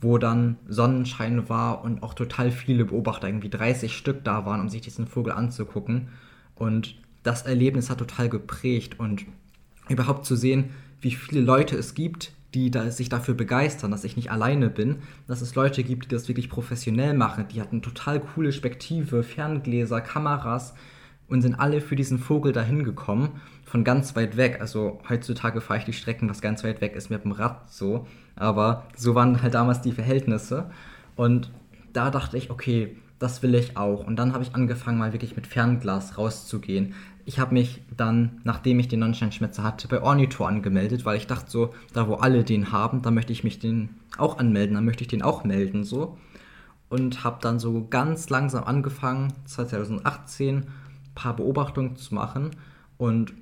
[0.01, 4.69] wo dann Sonnenschein war und auch total viele Beobachter, irgendwie 30 Stück da waren, um
[4.69, 6.09] sich diesen Vogel anzugucken.
[6.57, 9.27] Und das Erlebnis hat total geprägt und
[9.89, 14.17] überhaupt zu sehen, wie viele Leute es gibt, die da, sich dafür begeistern, dass ich
[14.17, 17.47] nicht alleine bin, dass es Leute gibt, die das wirklich professionell machen.
[17.49, 20.75] Die hatten total coole Spektive, Ferngläser, Kameras
[21.29, 24.59] und sind alle für diesen Vogel dahin gekommen, von ganz weit weg.
[24.61, 28.07] Also heutzutage fahre ich die Strecken, was ganz weit weg ist, mit dem Rad so.
[28.35, 30.71] Aber so waren halt damals die Verhältnisse.
[31.15, 31.53] Und
[31.93, 34.05] da dachte ich, okay, das will ich auch.
[34.05, 38.79] Und dann habe ich angefangen, mal wirklich mit Fernglas rauszugehen ich habe mich dann, nachdem
[38.79, 42.73] ich den Nonnenscheinschmetzer hatte, bei Ornithor angemeldet, weil ich dachte so, da wo alle den
[42.73, 46.19] haben, da möchte ich mich den auch anmelden, dann möchte ich den auch melden so.
[46.89, 50.67] Und habe dann so ganz langsam angefangen, 2018, ein
[51.15, 52.51] paar Beobachtungen zu machen.
[52.99, 53.33] Und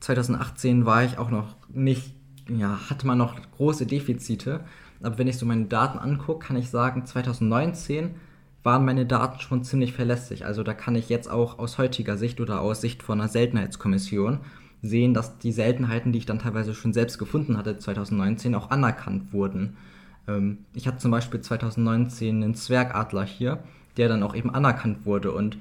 [0.00, 2.14] 2018 war ich auch noch nicht,
[2.48, 4.60] ja, hatte man noch große Defizite.
[5.02, 8.14] Aber wenn ich so meine Daten angucke, kann ich sagen, 2019
[8.62, 10.44] waren meine Daten schon ziemlich verlässlich.
[10.44, 14.40] Also da kann ich jetzt auch aus heutiger Sicht oder aus Sicht von einer Seltenheitskommission
[14.82, 19.32] sehen, dass die Seltenheiten, die ich dann teilweise schon selbst gefunden hatte 2019, auch anerkannt
[19.32, 19.76] wurden.
[20.28, 23.62] Ähm, ich hatte zum Beispiel 2019 einen Zwergadler hier,
[23.96, 25.58] der dann auch eben anerkannt wurde und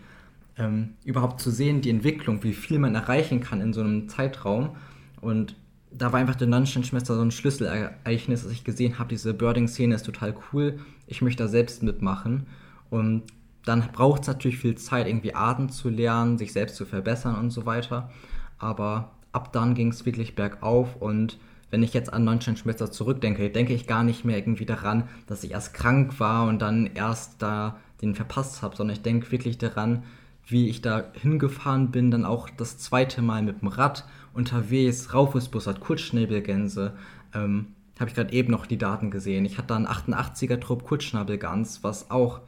[0.57, 4.75] ähm, überhaupt zu sehen, die Entwicklung, wie viel man erreichen kann in so einem Zeitraum
[5.21, 5.55] und
[5.91, 10.05] da war einfach der Nonnensteinschwester so ein Schlüsselereignis, dass ich gesehen habe, diese Birding-Szene ist
[10.05, 12.45] total cool, ich möchte da selbst mitmachen
[12.89, 13.23] und
[13.65, 17.52] dann braucht es natürlich viel Zeit, irgendwie Arten zu lernen, sich selbst zu verbessern und
[17.52, 18.10] so weiter.
[18.58, 21.38] Aber ab dann ging es wirklich bergauf und
[21.71, 25.52] wenn ich jetzt an Neunsteinschmelzer zurückdenke, denke ich gar nicht mehr irgendwie daran, dass ich
[25.52, 30.04] erst krank war und dann erst da den verpasst habe, sondern ich denke wirklich daran,
[30.47, 35.80] wie ich da hingefahren bin, dann auch das zweite Mal mit dem Rad unterwegs, Raufusbussard,
[35.80, 36.93] Kurzschnäbelgänse,
[37.36, 37.67] ähm,
[37.99, 39.45] habe ich gerade eben noch die Daten gesehen.
[39.45, 42.39] Ich hatte da einen 88er Trupp Kurzschnabelgans, was auch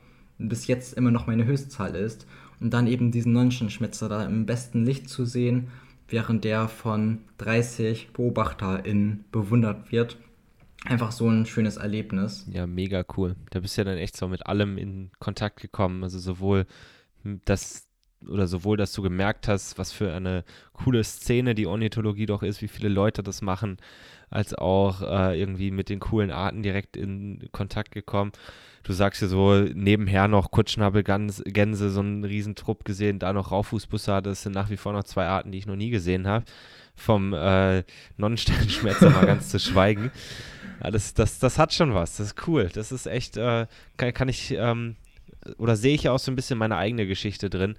[0.47, 2.27] bis jetzt immer noch meine Höchstzahl ist.
[2.59, 5.69] Und dann eben diesen Nonnenschnitzer da im besten Licht zu sehen,
[6.07, 10.17] während der von 30 BeobachterInnen bewundert wird.
[10.85, 12.47] Einfach so ein schönes Erlebnis.
[12.51, 13.35] Ja, mega cool.
[13.51, 16.03] Da bist du ja dann echt so mit allem in Kontakt gekommen.
[16.03, 16.65] Also sowohl
[17.45, 17.87] das
[18.27, 22.61] oder sowohl, dass du gemerkt hast, was für eine coole Szene die Ornithologie doch ist,
[22.61, 23.77] wie viele Leute das machen,
[24.29, 28.31] als auch äh, irgendwie mit den coolen Arten direkt in Kontakt gekommen
[28.83, 34.43] du sagst ja so, nebenher noch Kutschnabelgänse, so einen Riesentrupp gesehen, da noch Raufußbussarde, das
[34.43, 36.45] sind nach wie vor noch zwei Arten, die ich noch nie gesehen habe.
[36.95, 37.83] Vom äh,
[38.17, 40.11] Nonnensternschmerzer mal ganz zu schweigen.
[40.83, 42.69] Ja, das, das, das hat schon was, das ist cool.
[42.73, 43.67] Das ist echt, äh,
[43.97, 44.95] kann, kann ich, ähm,
[45.57, 47.75] oder sehe ich ja auch so ein bisschen meine eigene Geschichte drin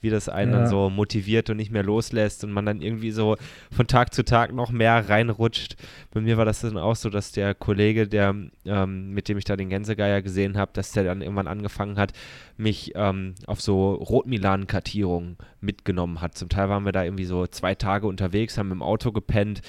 [0.00, 0.58] wie das einen ja.
[0.60, 3.36] dann so motiviert und nicht mehr loslässt und man dann irgendwie so
[3.70, 5.76] von Tag zu Tag noch mehr reinrutscht.
[6.12, 9.44] Bei mir war das dann auch so, dass der Kollege, der ähm, mit dem ich
[9.44, 12.12] da den Gänsegeier gesehen habe, dass der dann irgendwann angefangen hat,
[12.56, 16.36] mich ähm, auf so Rotmilan-Kartierungen mitgenommen hat.
[16.36, 19.62] Zum Teil waren wir da irgendwie so zwei Tage unterwegs, haben im Auto gepennt.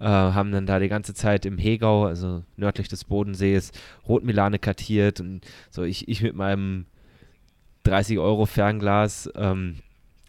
[0.00, 3.72] Äh, haben dann da die ganze Zeit im Hegau, also nördlich des Bodensees,
[4.06, 6.86] Rotmilane kartiert und so ich, ich mit meinem
[7.88, 9.76] 30 Euro Fernglas ähm,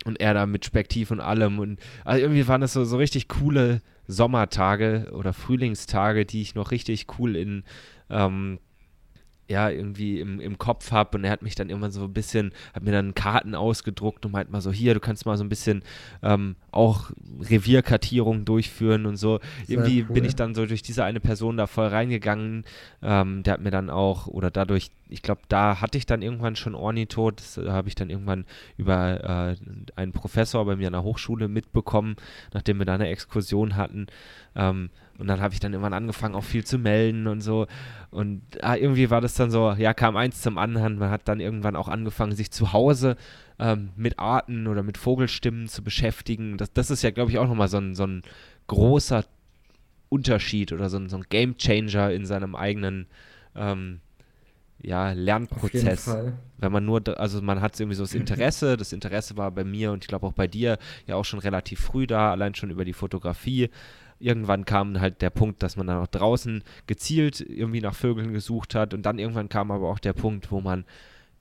[0.05, 1.59] und er da mit Spektiv und allem.
[1.59, 6.71] Und also irgendwie waren das so, so richtig coole Sommertage oder Frühlingstage, die ich noch
[6.71, 7.63] richtig cool in
[8.09, 8.59] ähm,
[9.49, 12.53] ja, irgendwie im, im Kopf habe und er hat mich dann irgendwann so ein bisschen,
[12.73, 15.49] hat mir dann Karten ausgedruckt und meint mal so, hier, du kannst mal so ein
[15.49, 15.81] bisschen
[16.21, 17.09] ähm, auch
[17.41, 19.39] Revierkartierung durchführen und so.
[19.65, 20.13] Sehr irgendwie cool.
[20.13, 22.63] bin ich dann so durch diese eine Person da voll reingegangen.
[23.01, 26.55] Ähm, der hat mir dann auch, oder dadurch, ich glaube, da hatte ich dann irgendwann
[26.55, 28.45] schon Ornito, das äh, habe ich dann irgendwann
[28.77, 32.17] über äh, einen Professor bei mir an der Hochschule mitbekommen,
[32.53, 34.05] nachdem wir da eine Exkursion hatten.
[34.55, 37.67] Ähm, Und dann habe ich dann irgendwann angefangen, auch viel zu melden und so.
[38.09, 40.97] Und ah, irgendwie war das dann so, ja, kam eins zum anderen.
[40.97, 43.17] Man hat dann irgendwann auch angefangen, sich zu Hause
[43.59, 46.57] ähm, mit Arten oder mit Vogelstimmen zu beschäftigen.
[46.57, 48.23] Das, das ist ja, glaube ich, auch nochmal so ein, so ein
[48.67, 49.25] großer
[50.07, 53.07] Unterschied oder so ein, so ein Game Changer in seinem eigenen
[53.55, 53.99] ähm,
[54.81, 56.09] ja, Lernprozess.
[56.57, 59.91] Wenn man nur, also man hat irgendwie so das Interesse, das Interesse war bei mir
[59.91, 62.85] und ich glaube auch bei dir ja auch schon relativ früh da, allein schon über
[62.85, 63.69] die Fotografie.
[64.19, 68.75] Irgendwann kam halt der Punkt, dass man dann auch draußen gezielt irgendwie nach Vögeln gesucht
[68.75, 70.85] hat und dann irgendwann kam aber auch der Punkt, wo man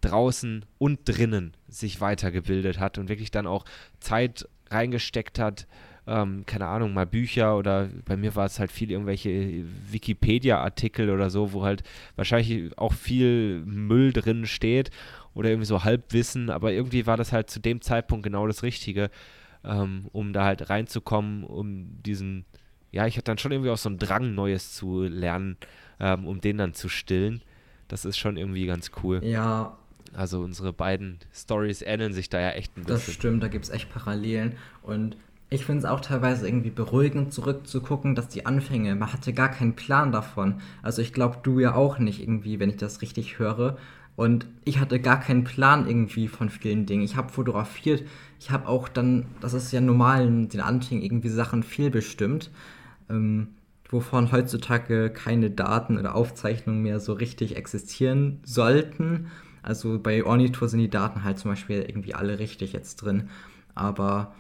[0.01, 3.65] draußen und drinnen sich weitergebildet hat und wirklich dann auch
[4.01, 5.67] Zeit reingesteckt hat,
[6.09, 11.29] ähm, keine Ahnung, mal Bücher oder bei mir war es halt viel irgendwelche Wikipedia-Artikel oder
[11.29, 11.83] so, wo halt
[12.17, 14.91] wahrscheinlich auch viel Müll drin steht
[15.35, 19.11] oder irgendwie so Halbwissen, aber irgendwie war das halt zu dem Zeitpunkt genau das Richtige,
[19.65, 22.47] ähm, um da halt reinzukommen, um diesen,
[22.91, 25.57] ja, ich hatte dann schon irgendwie auch so einen Drang, Neues zu lernen,
[26.01, 27.43] ähm, um den dann zu stillen.
[27.89, 29.23] Das ist schon irgendwie ganz cool.
[29.25, 29.77] Ja,
[30.15, 33.07] also unsere beiden Stories ähneln sich da ja echt ein bisschen.
[33.07, 34.57] Das stimmt, da gibt es echt Parallelen.
[34.83, 35.17] Und
[35.51, 39.75] ich finde es auch teilweise irgendwie beruhigend zurückzugucken, dass die Anfänge, man hatte gar keinen
[39.75, 40.61] Plan davon.
[40.83, 43.79] Also ich glaube, du ja auch nicht irgendwie, wenn ich das richtig höre.
[44.17, 47.05] Und ich hatte gar keinen Plan irgendwie von vielen Dingen.
[47.05, 48.03] Ich habe fotografiert,
[48.41, 52.51] ich habe auch dann, das ist ja normal in den Anfängen, irgendwie Sachen fehlbestimmt,
[53.11, 53.49] ähm,
[53.89, 59.29] wovon heutzutage keine Daten oder Aufzeichnungen mehr so richtig existieren sollten.
[59.63, 63.29] Also bei Ornithor sind die Daten halt zum Beispiel irgendwie alle richtig jetzt drin.
[63.75, 64.35] Aber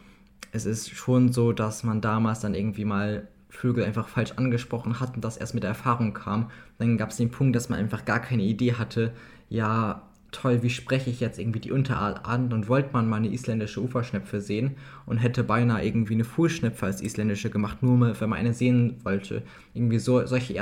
[0.52, 5.14] es ist schon so, dass man damals dann irgendwie mal Vögel einfach falsch angesprochen hat
[5.14, 6.50] und das erst mit der Erfahrung kam.
[6.78, 9.14] Dann gab es den Punkt, dass man einfach gar keine Idee hatte,
[9.48, 13.32] ja, toll, wie spreche ich jetzt irgendwie die Unterart an und wollte man mal eine
[13.32, 18.28] isländische Uferschnepfe sehen und hätte beinahe irgendwie eine Fußschnepfe als isländische gemacht, nur mal, wenn
[18.28, 19.42] man eine sehen wollte.
[19.74, 20.54] Irgendwie so, solche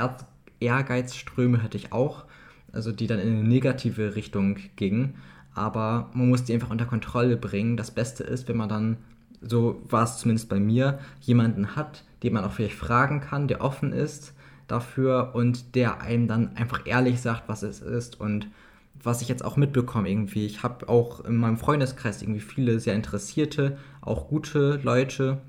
[0.59, 2.25] Ehrgeizströme hatte ich auch,
[2.71, 5.15] also die dann in eine negative Richtung gingen.
[5.53, 7.77] Aber man muss die einfach unter Kontrolle bringen.
[7.77, 8.97] Das Beste ist, wenn man dann
[9.41, 13.61] so war es zumindest bei mir, jemanden hat, den man auch vielleicht fragen kann, der
[13.61, 14.33] offen ist
[14.67, 18.47] dafür und der einem dann einfach ehrlich sagt, was es ist und
[19.07, 20.45] was ich jetzt auch mitbekomme irgendwie.
[20.45, 25.39] Ich habe auch in meinem Freundeskreis irgendwie viele sehr interessierte, auch gute Leute,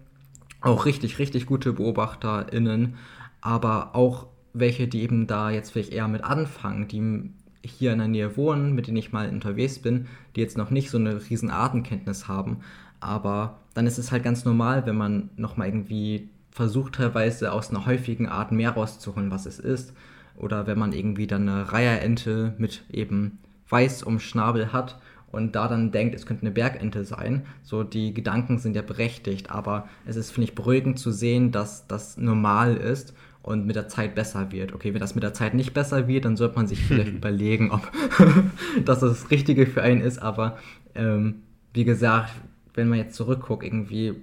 [0.60, 2.94] auch richtig, richtig gute BeobachterInnen,
[3.40, 8.08] aber auch welche, die eben da jetzt vielleicht eher mit anfangen, die hier in der
[8.08, 11.50] Nähe wohnen, mit denen ich mal unterwegs bin, die jetzt noch nicht so eine riesen
[11.50, 12.60] Artenkenntnis haben.
[13.00, 17.86] Aber dann ist es halt ganz normal, wenn man nochmal irgendwie versucht, teilweise aus einer
[17.86, 19.94] häufigen Art mehr rauszuholen, was es ist.
[20.36, 24.98] Oder wenn man irgendwie dann eine Reiherente mit eben weiß um Schnabel hat
[25.30, 27.46] und da dann denkt, es könnte eine Bergente sein.
[27.62, 31.86] So, die Gedanken sind ja berechtigt, aber es ist, finde ich, beruhigend zu sehen, dass
[31.86, 34.72] das normal ist und mit der Zeit besser wird.
[34.72, 37.70] Okay, wenn das mit der Zeit nicht besser wird, dann sollte man sich vielleicht überlegen,
[37.70, 37.90] ob
[38.84, 40.58] das das Richtige für einen ist, aber
[40.94, 41.42] ähm,
[41.74, 42.32] wie gesagt,
[42.74, 44.14] wenn man jetzt zurückguckt, irgendwie,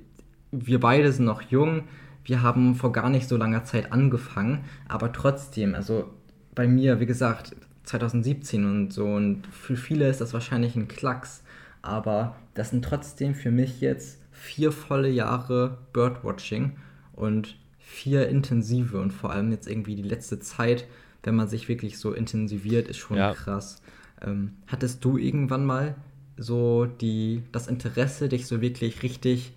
[0.51, 1.83] wir beide sind noch jung,
[2.23, 6.09] wir haben vor gar nicht so langer Zeit angefangen, aber trotzdem, also
[6.55, 7.55] bei mir, wie gesagt,
[7.85, 11.43] 2017 und so, und für viele ist das wahrscheinlich ein Klacks,
[11.81, 16.77] aber das sind trotzdem für mich jetzt vier volle Jahre Birdwatching
[17.13, 20.85] und vier intensive und vor allem jetzt irgendwie die letzte Zeit,
[21.23, 23.33] wenn man sich wirklich so intensiviert, ist schon ja.
[23.33, 23.81] krass.
[24.21, 25.95] Ähm, hattest du irgendwann mal
[26.37, 29.53] so die, das Interesse, dich so wirklich richtig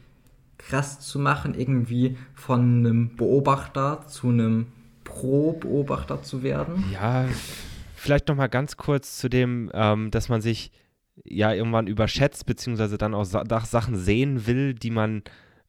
[0.59, 4.67] krass zu machen, irgendwie von einem Beobachter zu einem
[5.05, 6.85] Pro-Beobachter zu werden?
[6.93, 7.27] Ja,
[7.99, 10.71] vielleicht noch mal ganz kurz zu dem, ähm, dass man sich
[11.25, 15.23] ja irgendwann überschätzt, beziehungsweise dann auch Sa Sachen sehen will, die man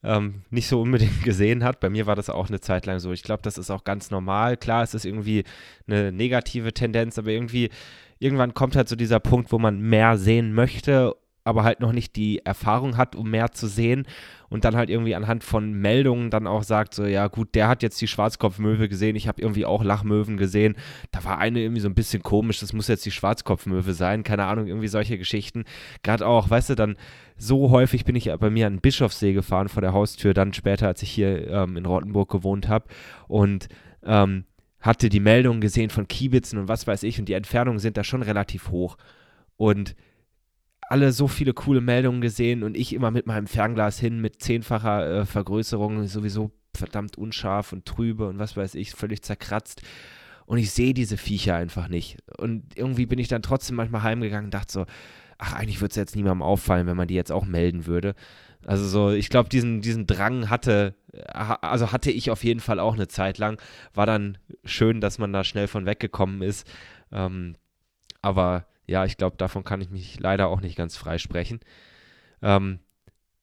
[0.04, 1.80] ähm, nicht so unbedingt gesehen hat.
[1.80, 3.12] Bei mir war das auch eine Zeit lang so.
[3.12, 4.58] Ich glaube, das ist auch ganz normal.
[4.58, 5.44] Klar, es ist irgendwie
[5.88, 7.70] eine negative Tendenz, aber irgendwie
[8.20, 12.15] irgendwann kommt halt so dieser Punkt, wo man mehr sehen möchte, aber halt noch nicht
[12.15, 14.06] die Erfahrung hat, um mehr zu sehen
[14.49, 17.84] und dann halt irgendwie anhand von Meldungen dann auch sagt, so ja gut, der hat
[17.84, 20.75] jetzt die Schwarzkopfmöwe gesehen, ich habe irgendwie auch Lachmöwen gesehen,
[21.12, 24.45] da war eine irgendwie so ein bisschen komisch, das muss jetzt die Schwarzkopfmöwe sein, keine
[24.45, 25.65] Ahnung, irgendwie solche Geschichten.
[26.04, 26.98] Gerade auch, weißt du, dann
[27.37, 31.02] so häufig bin ich bei mir an Bischofssee gefahren vor der Haustür, dann später, als
[31.04, 32.85] ich hier ähm, in Rottenburg gewohnt habe
[33.27, 33.69] und
[34.04, 34.44] ähm,
[34.81, 38.04] hatte die Meldungen gesehen von Kiebitzen und was weiß ich und die Entfernungen sind da
[38.04, 38.98] schon relativ hoch.
[39.58, 39.96] Und
[40.90, 45.19] alle so viele coole Meldungen gesehen und ich immer mit meinem Fernglas hin mit zehnfacher
[45.21, 49.83] äh, Vergrößerung, sowieso verdammt unscharf und trübe und was weiß ich, völlig zerkratzt.
[50.48, 52.17] Und ich sehe diese Viecher einfach nicht.
[52.40, 54.85] Und irgendwie bin ich dann trotzdem manchmal heimgegangen und dachte so,
[55.37, 58.15] ach, eigentlich würde es jetzt niemandem auffallen, wenn man die jetzt auch melden würde.
[58.65, 60.96] Also so, ich glaube, diesen, diesen Drang hatte,
[61.31, 63.62] also hatte ich auf jeden Fall auch eine Zeit lang.
[63.94, 66.67] War dann schön, dass man da schnell von weggekommen ist.
[67.12, 67.56] Ähm,
[68.23, 71.60] aber ja, ich glaube, davon kann ich mich leider auch nicht ganz freisprechen.
[72.42, 72.79] Ähm,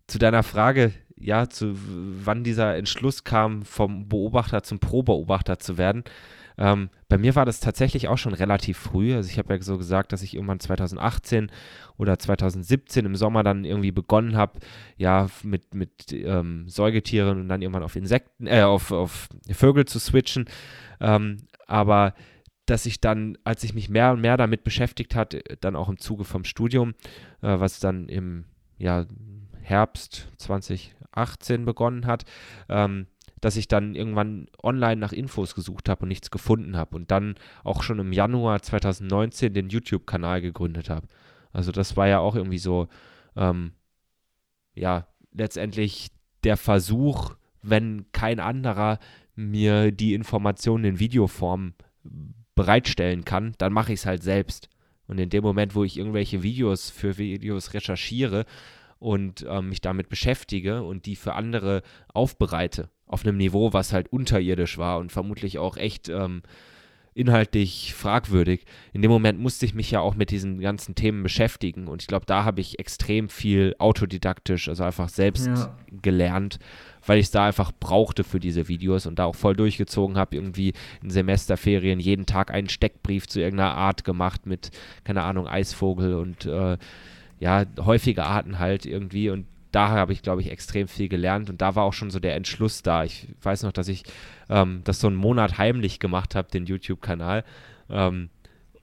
[0.07, 6.05] zu deiner Frage, ja, zu wann dieser Entschluss kam, vom Beobachter zum Pro-Beobachter zu werden.
[6.59, 9.15] Ähm, bei mir war das tatsächlich auch schon relativ früh.
[9.15, 11.51] Also ich habe ja so gesagt, dass ich irgendwann 2018
[11.97, 14.59] oder 2017 im Sommer dann irgendwie begonnen habe,
[14.97, 19.99] ja, mit, mit ähm, Säugetieren und dann irgendwann auf Insekten, äh, auf, auf Vögel zu
[19.99, 20.47] switchen.
[21.01, 22.15] Ähm, aber
[22.67, 25.99] dass ich dann, als ich mich mehr und mehr damit beschäftigt hat, dann auch im
[25.99, 26.91] Zuge vom Studium,
[27.41, 28.45] äh, was dann im
[28.77, 29.07] ja,
[29.63, 32.25] Herbst 2018 begonnen hat,
[32.69, 33.07] ähm,
[33.41, 37.37] dass ich dann irgendwann online nach Infos gesucht habe und nichts gefunden habe und dann
[37.65, 41.07] auch schon im Januar 2019 den YouTube-Kanal gegründet habe.
[41.53, 42.89] Also das war ja auch irgendwie so,
[43.37, 43.73] ähm,
[44.75, 46.11] ja, letztendlich
[46.45, 48.99] der Versuch, wenn kein anderer
[49.35, 51.75] mir die Informationen in Videoform
[52.57, 54.69] bereitstellen kann, dann mache ich es halt selbst.
[55.07, 58.45] Und in dem Moment, wo ich irgendwelche Videos für Videos recherchiere
[58.99, 61.83] und äh, mich damit beschäftige und die für andere
[62.13, 66.43] aufbereite, auf einem Niveau, was halt unterirdisch war und vermutlich auch echt ähm,
[67.17, 68.67] inhaltlich fragwürdig.
[68.93, 72.09] In dem Moment musste ich mich ja auch mit diesen ganzen Themen beschäftigen und ich
[72.09, 75.75] glaube, da habe ich extrem viel autodidaktisch, also einfach selbst ja.
[76.03, 76.59] gelernt,
[77.07, 80.37] weil ich es da einfach brauchte für diese Videos und da auch voll durchgezogen habe,
[80.37, 84.71] irgendwie in Semesterferien jeden Tag einen Steckbrief zu irgendeiner Art gemacht mit,
[85.05, 86.77] keine Ahnung, Eisvogel und äh,
[87.41, 89.47] ja, häufige Arten halt irgendwie und
[89.77, 92.35] da habe ich, glaube ich, extrem viel gelernt und da war auch schon so der
[92.35, 93.05] Entschluss da.
[93.05, 94.05] Ich weiß noch, dass ich
[94.49, 97.45] ähm, das so einen Monat heimlich gemacht habe, den YouTube-Kanal,
[97.91, 98.31] ähm,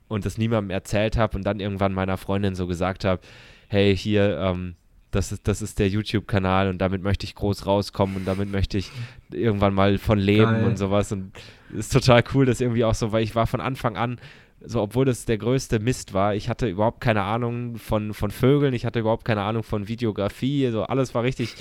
[0.06, 3.20] und das niemandem erzählt habe und dann irgendwann meiner Freundin so gesagt habe,
[3.66, 4.76] hey, hier, ähm,
[5.10, 8.78] das ist, das ist der YouTube-Kanal und damit möchte ich groß rauskommen und damit möchte
[8.78, 8.92] ich
[9.32, 10.64] irgendwann mal von leben Geil.
[10.64, 11.10] und sowas.
[11.10, 11.32] Und
[11.72, 14.20] ist total cool, das irgendwie auch so, weil ich war von Anfang an
[14.66, 18.74] so obwohl das der größte Mist war, ich hatte überhaupt keine Ahnung von, von Vögeln,
[18.74, 21.54] ich hatte überhaupt keine Ahnung von Videografie, so alles war richtig.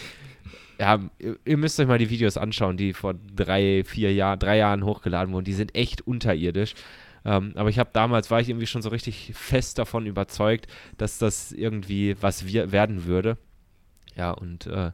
[0.79, 0.99] Ja,
[1.45, 5.33] ihr müsst euch mal die Videos anschauen, die vor drei, vier Jahren, drei Jahren hochgeladen
[5.33, 5.45] wurden.
[5.45, 6.73] Die sind echt unterirdisch.
[7.25, 11.19] Ähm, aber ich habe damals, war ich irgendwie schon so richtig fest davon überzeugt, dass
[11.19, 13.37] das irgendwie was wir werden würde.
[14.15, 14.91] Ja, und äh,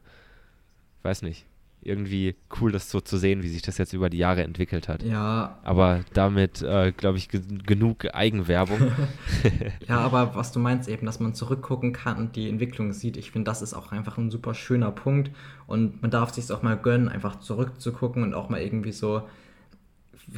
[1.02, 1.46] weiß nicht
[1.82, 5.02] irgendwie cool, das so zu sehen, wie sich das jetzt über die Jahre entwickelt hat.
[5.02, 5.58] Ja.
[5.62, 8.92] Aber damit, äh, glaube ich, genug Eigenwerbung.
[9.88, 13.30] ja, aber was du meinst eben, dass man zurückgucken kann und die Entwicklung sieht, ich
[13.30, 15.30] finde, das ist auch einfach ein super schöner Punkt
[15.66, 19.22] und man darf sich auch mal gönnen, einfach zurückzugucken und auch mal irgendwie so.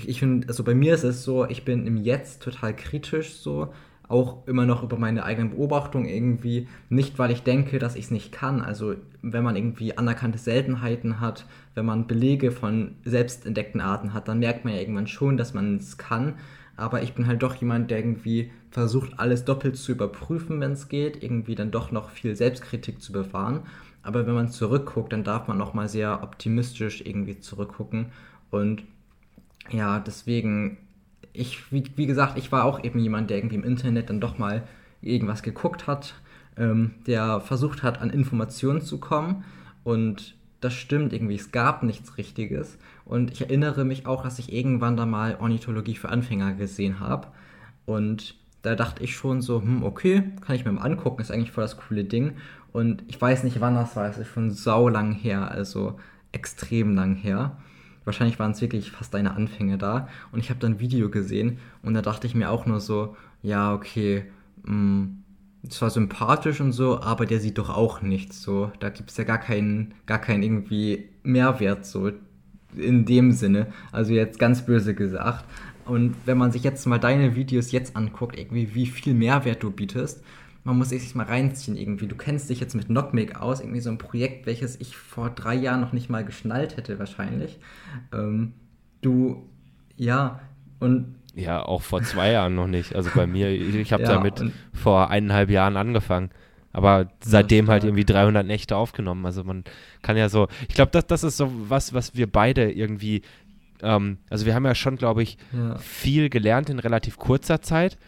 [0.07, 3.72] Ich finde, also bei mir ist es so, ich bin im Jetzt total kritisch so
[4.13, 6.69] auch immer noch über meine eigenen Beobachtungen irgendwie.
[6.89, 8.61] Nicht, weil ich denke, dass ich es nicht kann.
[8.61, 14.29] Also wenn man irgendwie anerkannte Seltenheiten hat, wenn man Belege von selbst entdeckten Arten hat,
[14.29, 16.35] dann merkt man ja irgendwann schon, dass man es kann.
[16.77, 20.89] Aber ich bin halt doch jemand, der irgendwie versucht, alles doppelt zu überprüfen, wenn es
[20.89, 23.61] geht, irgendwie dann doch noch viel Selbstkritik zu bewahren.
[24.03, 28.07] Aber wenn man zurückguckt, dann darf man noch mal sehr optimistisch irgendwie zurückgucken.
[28.51, 28.85] Und
[29.71, 30.79] ja, deswegen
[31.33, 34.39] ich, wie, wie gesagt, ich war auch eben jemand, der irgendwie im Internet dann doch
[34.39, 34.62] mal
[35.01, 36.14] irgendwas geguckt hat,
[36.57, 39.45] ähm, der versucht hat, an Informationen zu kommen.
[39.85, 42.78] Und das stimmt irgendwie, es gab nichts Richtiges.
[43.05, 47.28] Und ich erinnere mich auch, dass ich irgendwann da mal Ornithologie für Anfänger gesehen habe.
[47.85, 51.51] Und da dachte ich schon so, hm, okay, kann ich mir mal angucken, ist eigentlich
[51.51, 52.35] voll das coole Ding.
[52.72, 55.99] Und ich weiß nicht, wann das war, es ist schon sau lang her, also
[56.30, 57.57] extrem lang her.
[58.05, 60.09] Wahrscheinlich waren es wirklich fast deine Anfänge da.
[60.33, 63.17] Und ich habe dann ein Video gesehen und da dachte ich mir auch nur so,
[63.43, 64.25] ja, okay,
[64.65, 65.23] mh, mm,
[65.69, 68.73] zwar sympathisch und so, aber der sieht doch auch nichts so.
[68.81, 72.11] Da gibt es ja gar keinen, gar keinen irgendwie Mehrwert so
[72.77, 73.69] in dem Sinne.
[73.93, 75.45] Also jetzt ganz böse gesagt.
[75.85, 79.71] Und wenn man sich jetzt mal deine Videos jetzt anguckt, irgendwie wie viel Mehrwert du
[79.71, 80.23] bietest,
[80.65, 82.07] man muss sich mal reinziehen irgendwie.
[82.07, 85.55] Du kennst dich jetzt mit Knockmake aus, irgendwie so ein Projekt, welches ich vor drei
[85.55, 87.59] Jahren noch nicht mal geschnallt hätte wahrscheinlich.
[88.13, 88.53] Ähm,
[89.01, 89.49] du,
[89.97, 90.41] ja,
[90.79, 91.17] und...
[91.35, 92.95] Ja, auch vor zwei Jahren noch nicht.
[92.95, 96.31] Also bei mir, ich habe ja, damit vor eineinhalb Jahren angefangen.
[96.73, 99.27] Aber seitdem halt irgendwie 300 Nächte aufgenommen.
[99.27, 99.65] Also man
[100.03, 103.23] kann ja so, ich glaube, das, das ist so was, was wir beide irgendwie,
[103.83, 105.77] ähm, also wir haben ja schon, glaube ich, ja.
[105.79, 107.99] viel gelernt in relativ kurzer Zeit.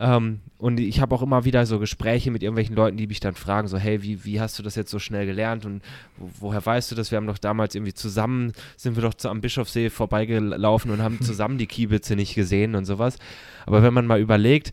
[0.00, 3.34] Ähm, und ich habe auch immer wieder so Gespräche mit irgendwelchen Leuten, die mich dann
[3.34, 5.82] fragen, so, hey, wie, wie hast du das jetzt so schnell gelernt und
[6.16, 7.10] wo, woher weißt du das?
[7.10, 11.20] Wir haben doch damals irgendwie zusammen, sind wir doch zu, am Bischofssee vorbeigelaufen und haben
[11.22, 13.18] zusammen die Kiebitze nicht gesehen und sowas.
[13.66, 14.72] Aber wenn man mal überlegt,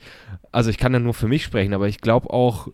[0.54, 2.70] also ich kann ja nur für mich sprechen, aber ich glaube auch,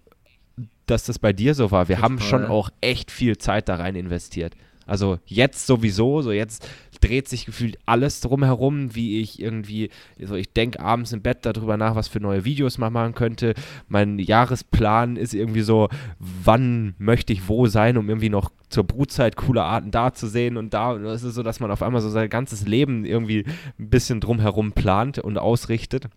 [0.86, 1.88] dass das bei dir so war.
[1.88, 2.10] Wir Total.
[2.12, 4.56] haben schon auch echt viel Zeit da rein investiert.
[4.86, 6.68] Also jetzt sowieso, so jetzt
[7.04, 11.76] dreht sich gefühlt alles drumherum, wie ich irgendwie, so ich denke abends im Bett darüber
[11.76, 13.54] nach, was für neue Videos man machen könnte.
[13.88, 19.36] Mein Jahresplan ist irgendwie so, wann möchte ich wo sein, um irgendwie noch zur Brutzeit
[19.36, 20.92] coole Arten da zu sehen und da.
[20.94, 23.46] Und es ist so, dass man auf einmal so sein ganzes Leben irgendwie
[23.80, 26.08] ein bisschen drumherum plant und ausrichtet.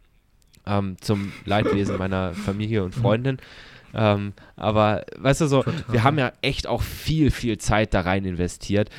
[0.68, 3.38] Ähm, zum Leidwesen meiner Familie und Freundin.
[3.96, 5.84] Ähm, aber weißt du so, Total.
[5.88, 8.90] wir haben ja echt auch viel, viel Zeit da rein investiert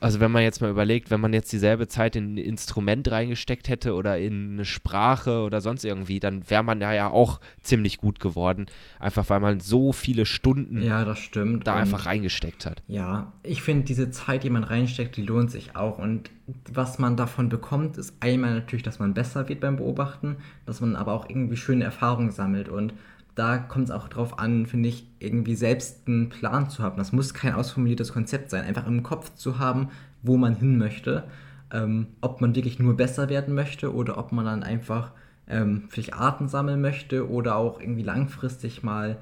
[0.00, 3.68] also wenn man jetzt mal überlegt, wenn man jetzt dieselbe Zeit in ein Instrument reingesteckt
[3.68, 7.98] hätte oder in eine Sprache oder sonst irgendwie, dann wäre man da ja auch ziemlich
[7.98, 8.66] gut geworden.
[9.00, 11.66] Einfach weil man so viele Stunden ja, das stimmt.
[11.66, 12.82] da und einfach reingesteckt hat.
[12.86, 15.98] Ja, ich finde, diese Zeit, die man reinsteckt, die lohnt sich auch.
[15.98, 16.30] Und
[16.72, 20.36] was man davon bekommt, ist einmal natürlich, dass man besser wird beim Beobachten,
[20.66, 22.68] dass man aber auch irgendwie schöne Erfahrungen sammelt.
[22.68, 22.94] Und
[23.38, 26.96] da kommt es auch drauf an, finde ich, irgendwie selbst einen Plan zu haben.
[26.96, 28.64] Das muss kein ausformuliertes Konzept sein.
[28.64, 29.90] Einfach im Kopf zu haben,
[30.22, 31.24] wo man hin möchte.
[31.70, 35.12] Ähm, ob man wirklich nur besser werden möchte oder ob man dann einfach
[35.46, 39.18] ähm, vielleicht Arten sammeln möchte oder auch irgendwie langfristig mal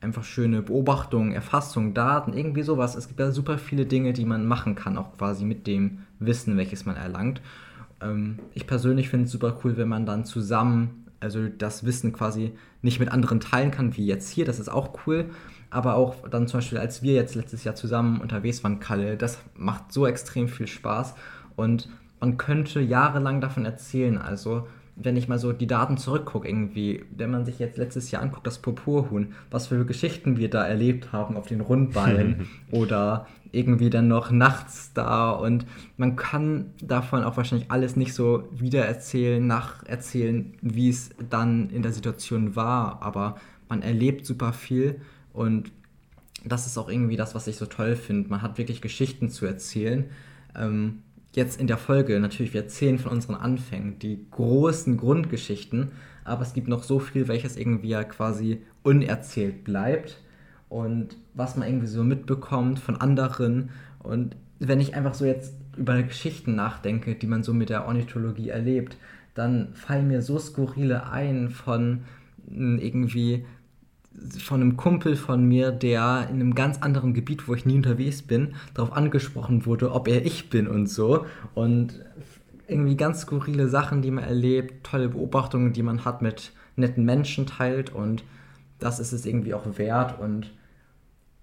[0.00, 2.96] einfach schöne Beobachtungen, Erfassungen, Daten, irgendwie sowas.
[2.96, 6.56] Es gibt ja super viele Dinge, die man machen kann, auch quasi mit dem Wissen,
[6.56, 7.40] welches man erlangt.
[8.00, 12.52] Ähm, ich persönlich finde es super cool, wenn man dann zusammen also das Wissen quasi
[12.82, 15.26] nicht mit anderen teilen kann, wie jetzt hier, das ist auch cool.
[15.70, 19.38] Aber auch dann zum Beispiel, als wir jetzt letztes Jahr zusammen unterwegs waren, Kalle, das
[19.54, 21.14] macht so extrem viel Spaß
[21.54, 24.18] und man könnte jahrelang davon erzählen.
[24.18, 24.66] Also
[24.96, 28.46] wenn ich mal so die Daten zurückgucke, irgendwie, wenn man sich jetzt letztes Jahr anguckt,
[28.46, 34.08] das Purpurhuhn, was für Geschichten wir da erlebt haben auf den Rundballen oder irgendwie dann
[34.08, 40.88] noch nachts da und man kann davon auch wahrscheinlich alles nicht so wiedererzählen, nacherzählen, wie
[40.88, 43.36] es dann in der Situation war, aber
[43.68, 45.00] man erlebt super viel
[45.32, 45.72] und
[46.44, 48.30] das ist auch irgendwie das, was ich so toll finde.
[48.30, 50.06] Man hat wirklich Geschichten zu erzählen.
[50.56, 51.02] Ähm,
[51.34, 55.92] jetzt in der Folge, natürlich, wir erzählen von unseren Anfängen, die großen Grundgeschichten,
[56.24, 60.18] aber es gibt noch so viel, welches irgendwie ja quasi unerzählt bleibt
[60.70, 63.70] und was man irgendwie so mitbekommt von anderen.
[63.98, 68.48] Und wenn ich einfach so jetzt über Geschichten nachdenke, die man so mit der Ornithologie
[68.48, 68.96] erlebt,
[69.34, 72.02] dann fallen mir so skurrile ein von
[72.48, 73.44] hm, irgendwie
[74.38, 78.22] von einem Kumpel von mir, der in einem ganz anderen Gebiet, wo ich nie unterwegs
[78.22, 81.26] bin, darauf angesprochen wurde, ob er ich bin und so.
[81.54, 82.00] Und
[82.66, 87.46] irgendwie ganz skurrile Sachen, die man erlebt, tolle Beobachtungen, die man hat mit netten Menschen
[87.46, 88.24] teilt und
[88.78, 90.50] das ist es irgendwie auch wert und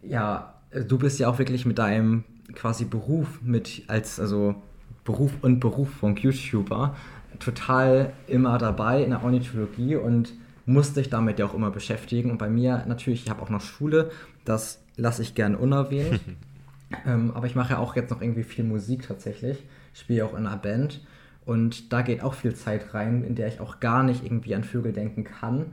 [0.01, 2.23] ja, du bist ja auch wirklich mit deinem
[2.53, 4.55] quasi Beruf mit als also
[5.03, 6.95] Beruf und Beruf von YouTuber
[7.39, 10.33] total immer dabei in der Ornithologie und
[10.65, 12.31] musste dich damit ja auch immer beschäftigen.
[12.31, 14.11] Und bei mir natürlich, ich habe auch noch Schule,
[14.43, 16.19] das lasse ich gerne unerwähnt.
[17.05, 19.63] ähm, aber ich mache ja auch jetzt noch irgendwie viel Musik tatsächlich.
[19.93, 21.01] Ich spiele auch in einer Band
[21.45, 24.63] und da geht auch viel Zeit rein, in der ich auch gar nicht irgendwie an
[24.63, 25.67] Vögel denken kann.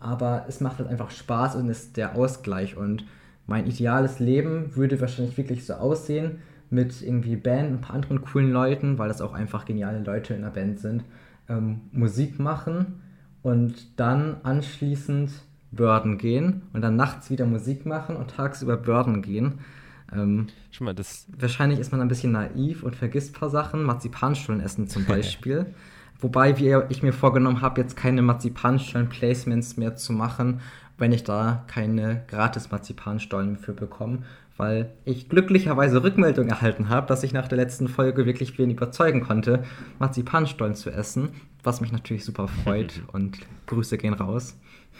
[0.00, 3.04] Aber es macht halt einfach Spaß und ist der Ausgleich und
[3.50, 6.38] mein ideales Leben würde wahrscheinlich wirklich so aussehen
[6.70, 10.42] mit irgendwie Band, ein paar anderen coolen Leuten, weil das auch einfach geniale Leute in
[10.42, 11.02] der Band sind,
[11.48, 13.02] ähm, Musik machen
[13.42, 15.32] und dann anschließend
[15.72, 19.58] Börden gehen und dann nachts wieder Musik machen und tagsüber Börden gehen.
[20.12, 23.82] Ähm, Schon mal, das wahrscheinlich ist man ein bisschen naiv und vergisst ein paar Sachen,
[23.82, 25.66] Marzipanstullen essen zum Beispiel.
[26.20, 30.60] Wobei wie ich mir vorgenommen habe, jetzt keine Marzipanstullen-Placements mehr zu machen,
[31.00, 34.22] wenn ich da keine gratis Marzipanstollen für bekomme,
[34.56, 39.22] weil ich glücklicherweise Rückmeldung erhalten habe, dass ich nach der letzten Folge wirklich wen überzeugen
[39.22, 39.64] konnte,
[39.98, 41.30] Marzipanstollen zu essen,
[41.62, 44.58] was mich natürlich super freut und Grüße gehen raus.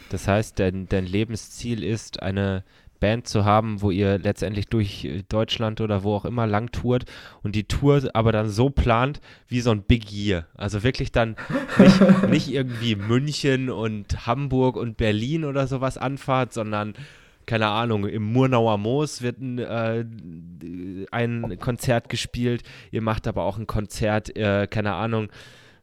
[0.09, 2.63] Das heißt, dein, dein Lebensziel ist, eine
[3.01, 7.03] Band zu haben, wo ihr letztendlich durch äh, Deutschland oder wo auch immer lang tourt
[7.43, 10.47] und die Tour aber dann so plant wie so ein Big Year.
[10.55, 11.35] Also wirklich dann
[11.77, 11.99] nicht,
[12.29, 16.93] nicht irgendwie München und Hamburg und Berlin oder sowas anfahrt, sondern
[17.47, 20.05] keine Ahnung, im Murnauer Moos wird ein, äh,
[21.11, 25.29] ein Konzert gespielt, ihr macht aber auch ein Konzert, äh, keine Ahnung,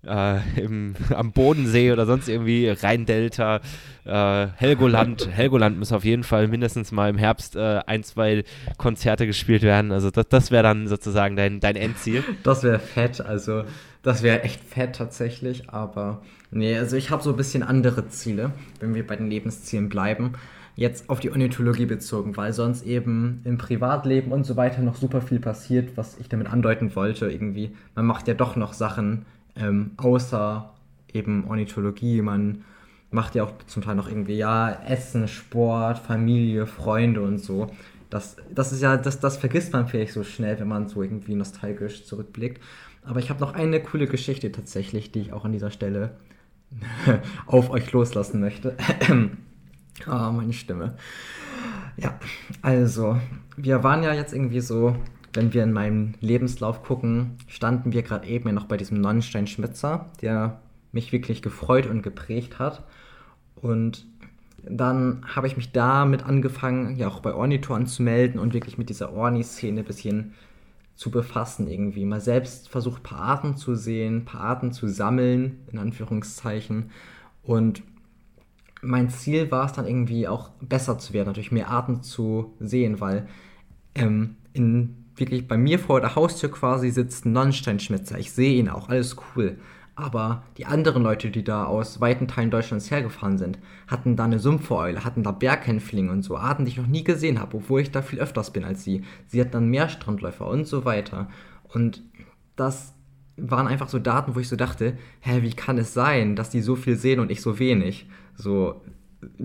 [0.06, 3.60] äh, im, am Bodensee oder sonst irgendwie Rheindelta,
[4.04, 5.28] äh, Helgoland.
[5.30, 8.44] Helgoland muss auf jeden Fall mindestens mal im Herbst äh, ein, zwei
[8.76, 9.92] Konzerte gespielt werden.
[9.92, 12.22] Also das, das wäre dann sozusagen dein, dein Endziel.
[12.42, 13.20] Das wäre fett.
[13.20, 13.64] Also
[14.02, 18.52] Das wäre echt fett tatsächlich, aber nee, also ich habe so ein bisschen andere Ziele,
[18.80, 20.34] wenn wir bei den Lebenszielen bleiben.
[20.76, 25.20] Jetzt auf die Ornithologie bezogen, weil sonst eben im Privatleben und so weiter noch super
[25.20, 27.28] viel passiert, was ich damit andeuten wollte.
[27.28, 29.26] Irgendwie, man macht ja doch noch Sachen
[29.58, 30.74] ähm, außer
[31.12, 32.22] eben Ornithologie.
[32.22, 32.64] Man
[33.10, 37.68] macht ja auch zum Teil noch irgendwie, ja, Essen, Sport, Familie, Freunde und so.
[38.10, 41.34] Das, das ist ja, das, das vergisst man vielleicht so schnell, wenn man so irgendwie
[41.34, 42.62] nostalgisch zurückblickt.
[43.04, 46.16] Aber ich habe noch eine coole Geschichte tatsächlich, die ich auch an dieser Stelle
[47.46, 48.76] auf euch loslassen möchte.
[50.06, 50.94] Ah, oh, meine Stimme.
[51.96, 52.20] Ja,
[52.62, 53.20] also,
[53.56, 54.94] wir waren ja jetzt irgendwie so,
[55.38, 60.06] wenn wir in meinem Lebenslauf gucken, standen wir gerade eben ja noch bei diesem Nonnenstein-Schmitzer,
[60.20, 60.60] der
[60.90, 62.82] mich wirklich gefreut und geprägt hat.
[63.54, 64.04] Und
[64.64, 69.12] dann habe ich mich damit angefangen, ja auch bei Ornito anzumelden und wirklich mit dieser
[69.12, 70.34] Orni-Szene ein bisschen
[70.96, 72.04] zu befassen irgendwie.
[72.04, 76.90] Mal selbst versucht, paar Arten zu sehen, paar Arten zu sammeln, in Anführungszeichen.
[77.44, 77.84] Und
[78.82, 83.00] mein Ziel war es dann irgendwie auch besser zu werden, natürlich mehr Arten zu sehen,
[83.00, 83.28] weil
[83.94, 88.18] ähm, in, wirklich bei mir vor der Haustür quasi sitzt ein Nonnensteinschmitzer.
[88.18, 89.58] Ich sehe ihn auch, alles cool.
[89.98, 93.58] Aber die anderen Leute, die da aus weiten Teilen Deutschlands hergefahren sind,
[93.88, 97.40] hatten da eine Sumpfeule, hatten da Berghänflinge und so, Arten, die ich noch nie gesehen
[97.40, 99.02] habe, obwohl ich da viel öfters bin als sie.
[99.26, 101.28] Sie hatten dann Meerstrandläufer und so weiter.
[101.64, 102.04] Und
[102.54, 102.94] das
[103.36, 106.60] waren einfach so Daten, wo ich so dachte, hä, wie kann es sein, dass die
[106.60, 108.08] so viel sehen und ich so wenig?
[108.36, 108.82] So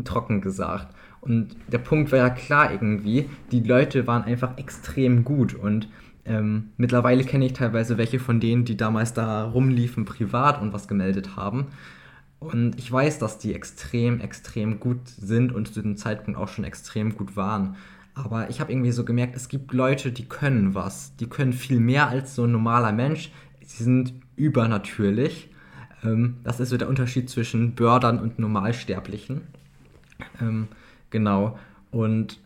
[0.04, 0.94] trocken gesagt.
[1.24, 5.88] Und der Punkt war ja klar irgendwie, die Leute waren einfach extrem gut und
[6.26, 10.90] ähm, mittlerweile kenne ich teilweise welche von denen, die damals da rumliefen privat und was
[10.90, 11.68] gemeldet haben.
[12.40, 16.66] Und ich weiß, dass die extrem, extrem gut sind und zu dem Zeitpunkt auch schon
[16.66, 17.78] extrem gut waren.
[18.16, 21.16] Aber ich habe irgendwie so gemerkt, es gibt Leute, die können was.
[21.16, 23.32] Die können viel mehr als so ein normaler Mensch.
[23.66, 25.50] Sie sind übernatürlich.
[26.04, 29.42] Ähm, das ist so der Unterschied zwischen Bördern und Normalsterblichen.
[30.42, 30.68] Ähm,
[31.14, 31.58] genau.
[31.92, 32.40] Und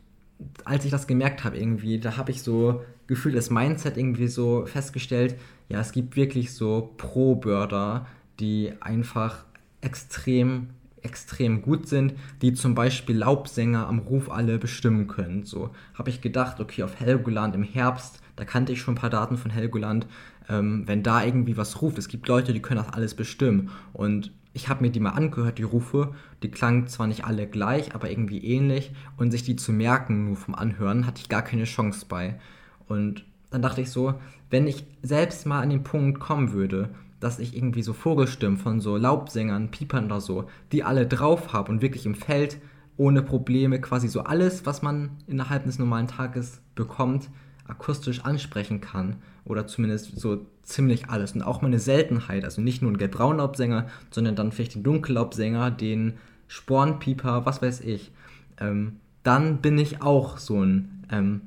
[0.66, 4.68] als ich das gemerkt habe, irgendwie, da habe ich so gefühlt das Mindset irgendwie so
[4.68, 5.36] festgestellt,
[5.70, 8.06] ja, es gibt wirklich so Pro-Börder,
[8.40, 9.46] die einfach
[9.82, 10.68] extrem,
[11.02, 15.44] extrem gut sind, die zum Beispiel Laubsänger am Ruf alle bestimmen können.
[15.44, 19.10] So habe ich gedacht, okay, auf Helgoland im Herbst, da kannte ich schon ein paar
[19.10, 20.06] Daten von Helgoland,
[20.50, 23.70] ähm, wenn da irgendwie was ruft, es gibt Leute, die können das alles bestimmen.
[23.94, 27.94] Und ich habe mir die mal angehört, die Rufe, die klangen zwar nicht alle gleich,
[27.94, 31.66] aber irgendwie ähnlich und sich die zu merken nur vom Anhören, hatte ich gar keine
[31.66, 32.40] Chance bei.
[32.88, 34.16] Und dann dachte ich so,
[34.50, 36.90] wenn ich selbst mal an den Punkt kommen würde,
[37.20, 41.72] dass ich irgendwie so Vogelstimmen von so Laubsängern, Piepern oder so, die alle drauf habe
[41.72, 42.58] und wirklich im Feld
[42.98, 47.30] ohne Probleme quasi so alles, was man innerhalb des normalen Tages bekommt,
[47.68, 49.18] akustisch ansprechen kann.
[49.46, 51.32] Oder zumindest so ziemlich alles.
[51.32, 56.18] Und auch meine Seltenheit, also nicht nur ein Gelbbraunlaubsänger, sondern dann vielleicht den Dunkellaubsänger, den
[56.48, 58.12] Spornpieper, was weiß ich.
[58.60, 61.42] Ähm, dann bin ich auch so ein, ähm,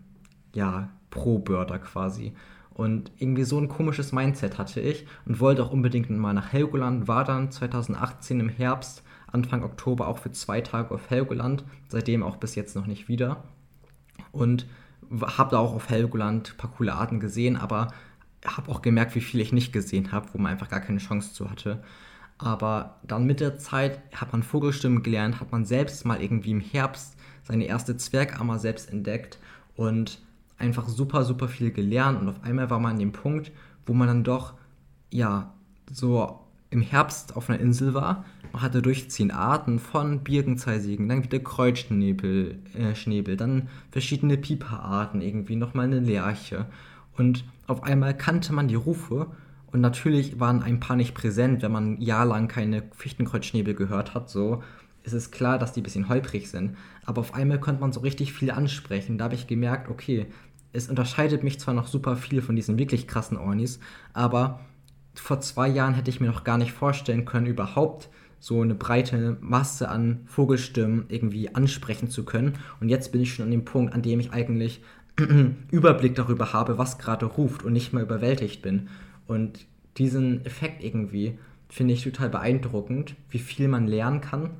[0.54, 2.32] ja, Pro-Börder quasi.
[2.72, 7.08] Und irgendwie so ein komisches Mindset hatte ich und wollte auch unbedingt mal nach Helgoland.
[7.08, 11.64] War dann 2018 im Herbst, Anfang Oktober auch für zwei Tage auf Helgoland.
[11.88, 13.44] Seitdem auch bis jetzt noch nicht wieder.
[14.32, 14.66] Und
[15.20, 17.88] habe da auch auf Helgoland ein paar coole Arten gesehen, aber
[18.44, 21.32] habe auch gemerkt, wie viel ich nicht gesehen habe, wo man einfach gar keine Chance
[21.32, 21.82] zu hatte.
[22.38, 26.60] Aber dann mit der Zeit hat man Vogelstimmen gelernt, hat man selbst mal irgendwie im
[26.60, 29.38] Herbst seine erste Zwergammer selbst entdeckt
[29.76, 30.20] und
[30.56, 33.52] einfach super, super viel gelernt und auf einmal war man an dem Punkt,
[33.86, 34.54] wo man dann doch,
[35.10, 35.52] ja,
[35.90, 38.24] so im Herbst auf einer Insel war.
[38.52, 45.56] Man hatte durchziehend Arten von Birkenzeisigen, dann wieder Kreuzschnäbel, äh, Schnäbel, dann verschiedene Pieperarten, irgendwie
[45.56, 46.66] nochmal eine Lerche.
[47.16, 49.28] Und auf einmal kannte man die Rufe
[49.72, 54.62] und natürlich waren ein paar nicht präsent, wenn man jahrelang keine Fichtenkreuzschnäbel gehört hat, so
[55.02, 56.76] ist es klar, dass die ein bisschen holprig sind.
[57.06, 59.16] Aber auf einmal konnte man so richtig viel ansprechen.
[59.16, 60.26] Da habe ich gemerkt, okay,
[60.72, 63.80] es unterscheidet mich zwar noch super viel von diesen wirklich krassen Ornis,
[64.12, 64.60] aber
[65.14, 68.08] vor zwei Jahren hätte ich mir noch gar nicht vorstellen können, überhaupt
[68.40, 72.54] so eine breite Masse an Vogelstimmen irgendwie ansprechen zu können.
[72.80, 74.82] Und jetzt bin ich schon an dem Punkt, an dem ich eigentlich
[75.70, 78.88] Überblick darüber habe, was gerade ruft und nicht mehr überwältigt bin.
[79.26, 79.66] Und
[79.96, 84.50] diesen Effekt irgendwie finde ich total beeindruckend, wie viel man lernen kann.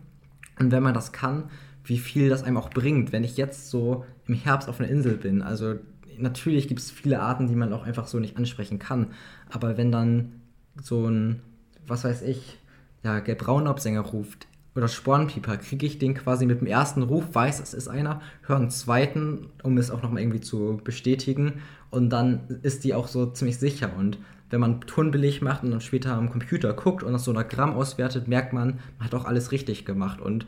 [0.58, 1.44] Und wenn man das kann,
[1.84, 5.16] wie viel das einem auch bringt, wenn ich jetzt so im Herbst auf einer Insel
[5.16, 5.42] bin.
[5.42, 5.76] Also
[6.18, 9.08] natürlich gibt es viele Arten, die man auch einfach so nicht ansprechen kann.
[9.50, 10.40] Aber wenn dann
[10.80, 11.40] so ein,
[11.86, 12.58] was weiß ich,
[13.02, 17.74] ja, Gelbbraunlaubsänger ruft oder Spornpieper, kriege ich den quasi mit dem ersten Ruf, weiß, es
[17.74, 21.54] ist einer, höre einen zweiten, um es auch nochmal irgendwie zu bestätigen.
[21.90, 23.90] Und dann ist die auch so ziemlich sicher.
[23.98, 24.18] Und
[24.50, 28.52] wenn man Tonbeleg macht und dann später am Computer guckt und das Sonogramm auswertet, merkt
[28.52, 30.20] man, man hat auch alles richtig gemacht.
[30.20, 30.46] Und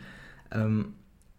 [0.52, 0.94] ähm,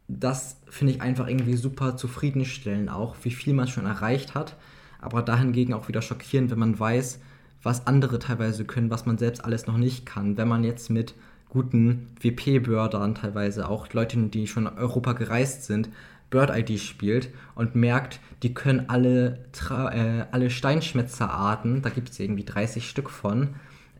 [0.07, 4.57] das finde ich einfach irgendwie super zufriedenstellend, auch wie viel man schon erreicht hat.
[4.99, 7.19] Aber dahingegen auch wieder schockierend, wenn man weiß,
[7.61, 10.37] was andere teilweise können, was man selbst alles noch nicht kann.
[10.37, 11.15] Wenn man jetzt mit
[11.53, 15.89] guten WP-Bördern teilweise, auch Leute, die schon Europa gereist sind,
[16.31, 22.89] Bird-ID spielt und merkt, die können alle, äh, alle Steinschmetzerarten, da gibt es irgendwie 30
[22.89, 23.49] Stück von,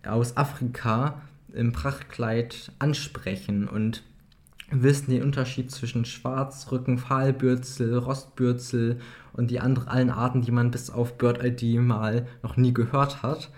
[0.04, 1.22] aus Afrika
[1.54, 4.02] im Prachtkleid ansprechen und
[4.72, 9.00] wissen den Unterschied zwischen Schwarzrücken, Pfahlbürzel, Rostbürzel
[9.34, 13.22] und die anderen allen Arten, die man bis auf Bird ID mal noch nie gehört
[13.22, 13.52] hat.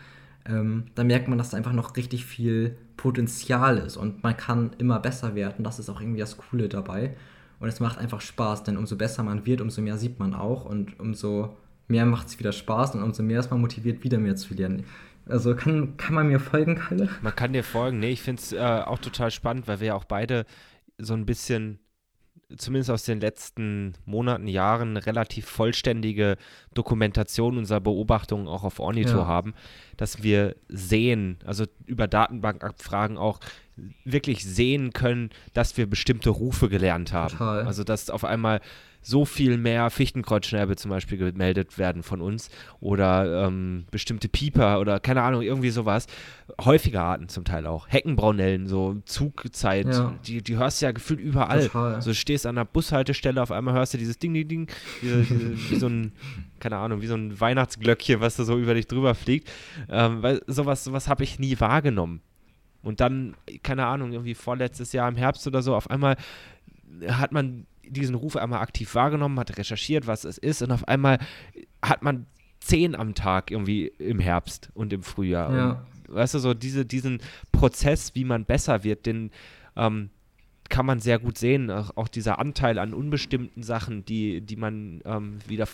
[0.48, 4.72] Ähm, da merkt man, dass da einfach noch richtig viel Potenzial ist und man kann
[4.78, 5.64] immer besser werden.
[5.64, 7.16] Das ist auch irgendwie das Coole dabei.
[7.60, 10.66] Und es macht einfach Spaß, denn umso besser man wird, umso mehr sieht man auch
[10.66, 14.36] und umso mehr macht es wieder Spaß und umso mehr ist man motiviert, wieder mehr
[14.36, 14.86] zu lernen.
[15.28, 17.10] Also kann, kann man mir folgen, Kalle?
[17.22, 18.00] Man kann dir folgen.
[18.00, 20.46] Nee, ich finde es äh, auch total spannend, weil wir ja auch beide
[20.98, 21.80] so ein bisschen,
[22.58, 26.38] zumindest aus den letzten Monaten, Jahren, relativ vollständige
[26.74, 29.28] Dokumentation unserer Beobachtungen auch auf Ornito ja.
[29.28, 29.54] haben,
[29.98, 33.40] dass wir sehen, also über Datenbankabfragen auch
[34.04, 37.32] wirklich sehen können, dass wir bestimmte Rufe gelernt haben.
[37.32, 37.66] Total.
[37.66, 38.62] Also dass auf einmal
[39.06, 42.50] so viel mehr Fichtenkreuzschnäbe zum Beispiel gemeldet werden von uns
[42.80, 46.08] oder ähm, bestimmte Pieper oder keine Ahnung, irgendwie sowas.
[46.60, 47.88] Häufige Arten zum Teil auch.
[47.88, 50.16] Heckenbraunellen, so Zugzeit, ja.
[50.26, 51.68] die, die hörst du ja gefühlt überall.
[51.68, 52.02] Total.
[52.02, 54.68] So du stehst an der Bushaltestelle, auf einmal hörst du dieses Ding, Ding, Ding,
[55.04, 56.12] diese, diese, wie so ein,
[56.60, 59.52] keine Ahnung, wie so ein Weihnachtsglöckchen, was da so über dich drüber fliegt.
[59.88, 62.22] Ähm, weil sowas, sowas habe ich nie wahrgenommen.
[62.82, 66.18] Und dann, keine Ahnung, irgendwie vorletztes Jahr im Herbst oder so, auf einmal
[67.08, 71.20] hat man diesen Ruf einmal aktiv wahrgenommen, hat recherchiert, was es ist und auf einmal
[71.82, 72.26] hat man
[72.60, 75.56] zehn am Tag irgendwie im Herbst und im Frühjahr.
[75.56, 75.86] Ja.
[76.08, 77.22] Und, weißt du, so diese, diesen
[77.52, 79.32] Prozess, wie man besser wird, den
[79.76, 80.10] ähm,
[80.70, 81.70] kann man sehr gut sehen.
[81.70, 85.68] Auch, dieser Anteil an unbestimmten Sachen, die, die man ähm, wieder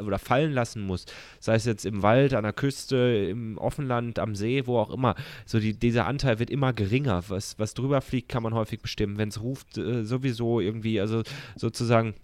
[0.00, 1.06] oder fallen lassen muss.
[1.40, 5.14] Sei es jetzt im Wald, an der Küste, im Offenland, am See, wo auch immer.
[5.46, 7.24] So die, dieser Anteil wird immer geringer.
[7.28, 9.18] Was, was drüber fliegt, kann man häufig bestimmen.
[9.18, 11.22] Wenn es ruft, äh, sowieso irgendwie, also
[11.56, 12.14] sozusagen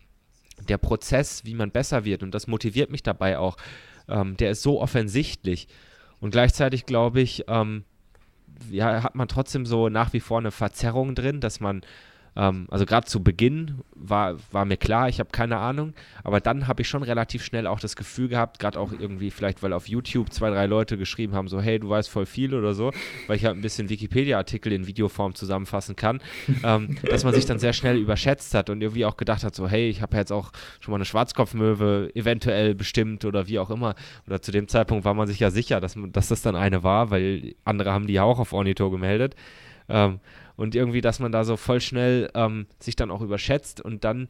[0.68, 2.22] der Prozess, wie man besser wird.
[2.22, 3.56] Und das motiviert mich dabei auch.
[4.08, 5.68] Ähm, der ist so offensichtlich.
[6.20, 7.84] Und gleichzeitig glaube ich, ähm,
[8.70, 11.82] ja, hat man trotzdem so nach wie vor eine Verzerrung drin, dass man
[12.36, 16.66] ähm, also gerade zu Beginn war, war mir klar, ich habe keine Ahnung, aber dann
[16.68, 19.88] habe ich schon relativ schnell auch das Gefühl gehabt, gerade auch irgendwie vielleicht, weil auf
[19.88, 22.92] YouTube zwei, drei Leute geschrieben haben, so hey, du weißt voll viel oder so,
[23.26, 26.20] weil ich halt ein bisschen Wikipedia-Artikel in Videoform zusammenfassen kann,
[26.64, 29.68] ähm, dass man sich dann sehr schnell überschätzt hat und irgendwie auch gedacht hat, so
[29.68, 33.94] hey, ich habe jetzt auch schon mal eine Schwarzkopfmöwe eventuell bestimmt oder wie auch immer.
[34.26, 37.10] Oder zu dem Zeitpunkt war man sich ja sicher, dass, dass das dann eine war,
[37.10, 39.34] weil andere haben die ja auch auf Ornito gemeldet.
[39.88, 40.20] Ähm,
[40.60, 44.28] und irgendwie, dass man da so voll schnell ähm, sich dann auch überschätzt und dann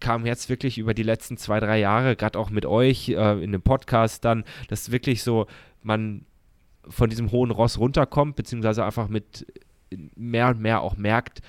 [0.00, 3.52] kam jetzt wirklich über die letzten zwei, drei Jahre, gerade auch mit euch äh, in
[3.52, 5.46] dem Podcast dann, dass wirklich so
[5.82, 6.24] man
[6.88, 9.46] von diesem hohen Ross runterkommt, beziehungsweise einfach mit
[10.16, 11.42] mehr und mehr auch merkt,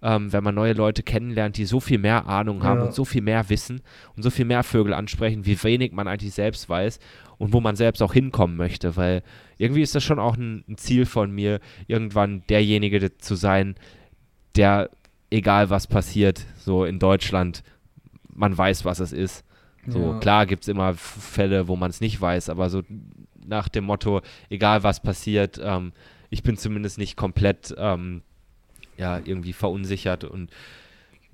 [0.00, 2.86] ähm, wenn man neue Leute kennenlernt, die so viel mehr Ahnung haben ja.
[2.86, 3.82] und so viel mehr wissen
[4.16, 6.98] und so viel mehr Vögel ansprechen, wie wenig man eigentlich selbst weiß
[7.38, 9.22] und wo man selbst auch hinkommen möchte, weil
[9.58, 13.76] irgendwie ist das schon auch ein, ein Ziel von mir, irgendwann derjenige zu sein,
[14.56, 14.90] der,
[15.30, 17.62] egal was passiert, so in Deutschland,
[18.32, 19.44] man weiß, was es ist.
[19.86, 20.18] So, ja.
[20.18, 22.82] klar gibt es immer Fälle, wo man es nicht weiß, aber so
[23.46, 24.20] nach dem Motto,
[24.50, 25.92] egal was passiert, ähm,
[26.30, 28.22] ich bin zumindest nicht komplett ähm,
[28.96, 30.50] ja, irgendwie verunsichert und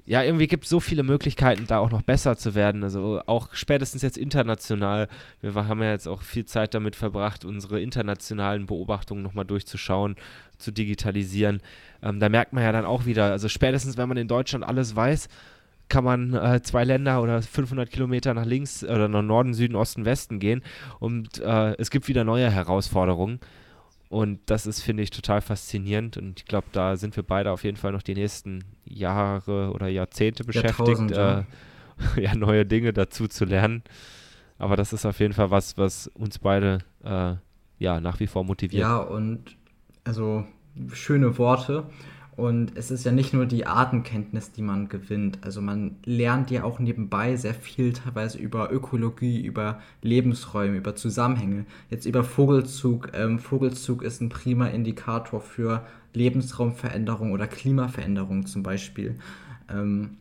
[0.05, 2.83] ja, irgendwie gibt es so viele Möglichkeiten, da auch noch besser zu werden.
[2.83, 5.09] Also auch spätestens jetzt international.
[5.41, 10.17] Wir haben ja jetzt auch viel Zeit damit verbracht, unsere internationalen Beobachtungen nochmal durchzuschauen,
[10.59, 11.61] zu digitalisieren.
[12.03, 14.97] Ähm, da merkt man ja dann auch wieder, also spätestens wenn man in Deutschland alles
[14.97, 15.29] weiß,
[15.89, 20.05] kann man äh, zwei Länder oder 500 Kilometer nach links oder nach Norden, Süden, Osten,
[20.05, 20.63] Westen gehen
[20.99, 23.41] und äh, es gibt wieder neue Herausforderungen.
[24.13, 26.19] Und das ist, finde ich, total faszinierend.
[26.19, 29.89] Und ich glaube, da sind wir beide auf jeden Fall noch die nächsten Jahre oder
[29.89, 31.45] Jahrzehnte beschäftigt, äh,
[32.21, 33.83] ja, neue Dinge dazu zu lernen.
[34.59, 37.37] Aber das ist auf jeden Fall was, was uns beide äh,
[37.79, 38.83] ja nach wie vor motiviert.
[38.83, 39.57] Ja, und
[40.05, 40.45] also
[40.93, 41.85] schöne Worte.
[42.35, 45.39] Und es ist ja nicht nur die Artenkenntnis, die man gewinnt.
[45.43, 51.67] Also man lernt ja auch nebenbei sehr viel teilweise über Ökologie, über Lebensräume, über Zusammenhänge.
[51.91, 53.11] Jetzt über Vogelzug.
[53.13, 59.19] Ähm, Vogelzug ist ein prima Indikator für Lebensraumveränderung oder Klimaveränderung zum Beispiel.
[59.69, 60.17] Ähm,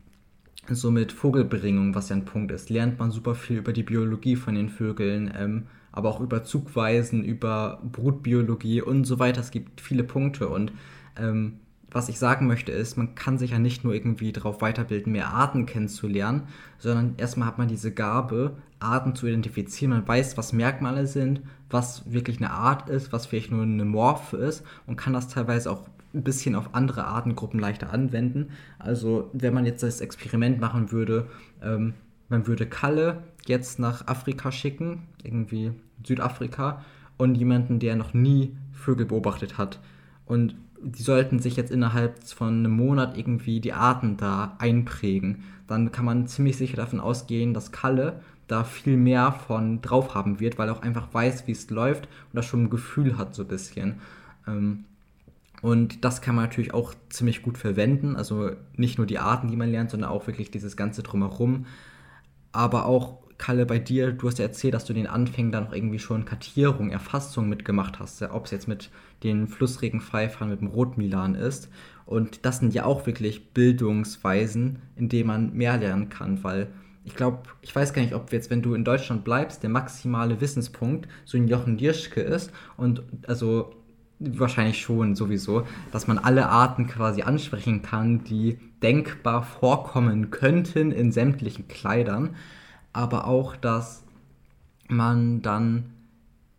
[0.68, 4.36] so mit Vogelbringung, was ja ein Punkt ist, lernt man super viel über die Biologie
[4.36, 5.32] von den Vögeln.
[5.34, 9.40] Ähm, aber auch über Zugweisen, über Brutbiologie und so weiter.
[9.40, 10.72] Es gibt viele Punkte und
[11.16, 11.60] ähm,
[11.92, 15.28] was ich sagen möchte ist, man kann sich ja nicht nur irgendwie darauf weiterbilden, mehr
[15.28, 16.42] Arten kennenzulernen,
[16.78, 19.92] sondern erstmal hat man diese Gabe, Arten zu identifizieren.
[19.92, 24.36] Man weiß, was Merkmale sind, was wirklich eine Art ist, was vielleicht nur eine Morphe
[24.38, 28.50] ist und kann das teilweise auch ein bisschen auf andere Artengruppen leichter anwenden.
[28.78, 31.28] Also wenn man jetzt das Experiment machen würde,
[31.62, 31.94] ähm,
[32.28, 35.72] man würde Kalle jetzt nach Afrika schicken, irgendwie
[36.04, 36.84] Südafrika,
[37.18, 39.78] und jemanden, der noch nie Vögel beobachtet hat.
[40.26, 45.44] Und die sollten sich jetzt innerhalb von einem Monat irgendwie die Arten da einprägen.
[45.66, 50.40] Dann kann man ziemlich sicher davon ausgehen, dass Kalle da viel mehr von drauf haben
[50.40, 53.34] wird, weil er auch einfach weiß, wie es läuft und das schon ein Gefühl hat
[53.34, 54.00] so ein bisschen.
[54.46, 54.84] Ähm,
[55.62, 58.16] und das kann man natürlich auch ziemlich gut verwenden.
[58.16, 61.66] Also nicht nur die Arten, die man lernt, sondern auch wirklich dieses Ganze drumherum.
[62.50, 65.72] Aber auch, Kalle, bei dir, du hast ja erzählt, dass du den Anfängen dann auch
[65.72, 68.22] irgendwie schon Kartierung, Erfassung mitgemacht hast.
[68.22, 68.90] Ob es jetzt mit
[69.22, 71.68] den Flussregenpfeifern, mit dem Rotmilan ist.
[72.06, 76.68] Und das sind ja auch wirklich Bildungsweisen, in denen man mehr lernen kann, weil
[77.04, 80.40] ich glaube, ich weiß gar nicht, ob jetzt, wenn du in Deutschland bleibst, der maximale
[80.40, 83.72] Wissenspunkt so ein Jochen Dirschke ist und also
[84.20, 91.10] wahrscheinlich schon sowieso, dass man alle Arten quasi ansprechen kann, die denkbar vorkommen könnten in
[91.10, 92.36] sämtlichen Kleidern,
[92.92, 94.04] aber auch, dass
[94.88, 95.91] man dann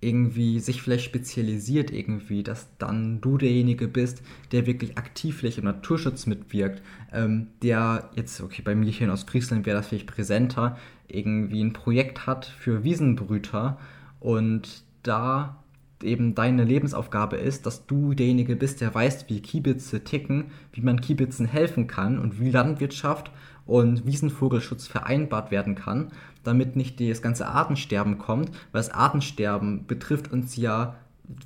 [0.03, 5.65] irgendwie sich vielleicht spezialisiert irgendwie, dass dann du derjenige bist, der wirklich aktiv vielleicht im
[5.65, 6.81] Naturschutz mitwirkt,
[7.11, 10.77] ähm, der jetzt, okay, bei mir hier in Ostfriesland wäre das vielleicht präsenter,
[11.07, 13.77] irgendwie ein Projekt hat für Wiesenbrüter
[14.19, 15.63] und da
[16.03, 21.01] eben deine Lebensaufgabe ist, dass du derjenige bist, der weiß, wie Kiebitze ticken, wie man
[21.01, 23.31] Kiebitzen helfen kann und wie Landwirtschaft
[23.65, 26.11] und Wiesenvogelschutz vereinbart werden kann,
[26.43, 30.95] damit nicht das ganze Artensterben kommt, weil das Artensterben betrifft uns ja,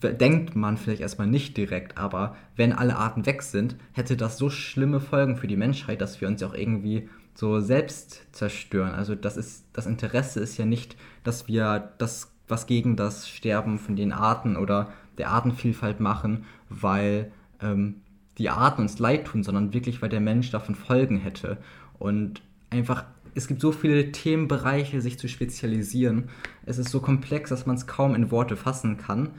[0.01, 4.49] denkt man vielleicht erstmal nicht direkt, aber wenn alle Arten weg sind, hätte das so
[4.49, 8.95] schlimme Folgen für die Menschheit, dass wir uns ja auch irgendwie so selbst zerstören.
[8.95, 13.77] Also das ist das Interesse ist ja nicht, dass wir das was gegen das Sterben
[13.77, 17.31] von den Arten oder der Artenvielfalt machen, weil
[17.61, 18.01] ähm,
[18.37, 21.57] die Arten uns leid tun, sondern wirklich, weil der Mensch davon Folgen hätte.
[21.99, 23.05] Und einfach,
[23.37, 26.29] es gibt so viele Themenbereiche, sich zu spezialisieren.
[26.65, 29.29] Es ist so komplex, dass man es kaum in Worte fassen kann.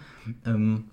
[0.47, 0.85] Ähm,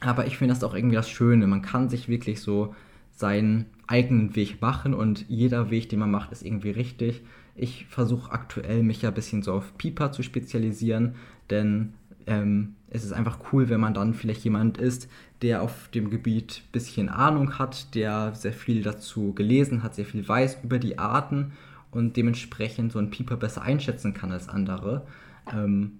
[0.00, 1.48] aber ich finde das auch irgendwie das Schöne.
[1.48, 2.76] Man kann sich wirklich so
[3.10, 7.22] seinen eigenen Weg machen und jeder Weg, den man macht, ist irgendwie richtig.
[7.56, 11.16] Ich versuche aktuell mich ja ein bisschen so auf Pipa zu spezialisieren,
[11.50, 11.94] denn
[12.28, 15.08] ähm, es ist einfach cool, wenn man dann vielleicht jemand ist,
[15.42, 20.04] der auf dem Gebiet ein bisschen Ahnung hat, der sehr viel dazu gelesen hat, sehr
[20.04, 21.52] viel weiß über die Arten
[21.90, 25.06] und dementsprechend so ein Pieper besser einschätzen kann als andere.
[25.52, 25.98] Ähm,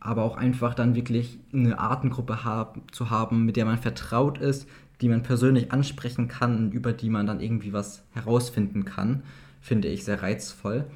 [0.00, 4.66] aber auch einfach dann wirklich eine Artengruppe hab, zu haben, mit der man vertraut ist,
[5.00, 9.22] die man persönlich ansprechen kann und über die man dann irgendwie was herausfinden kann,
[9.60, 10.86] finde ich sehr reizvoll.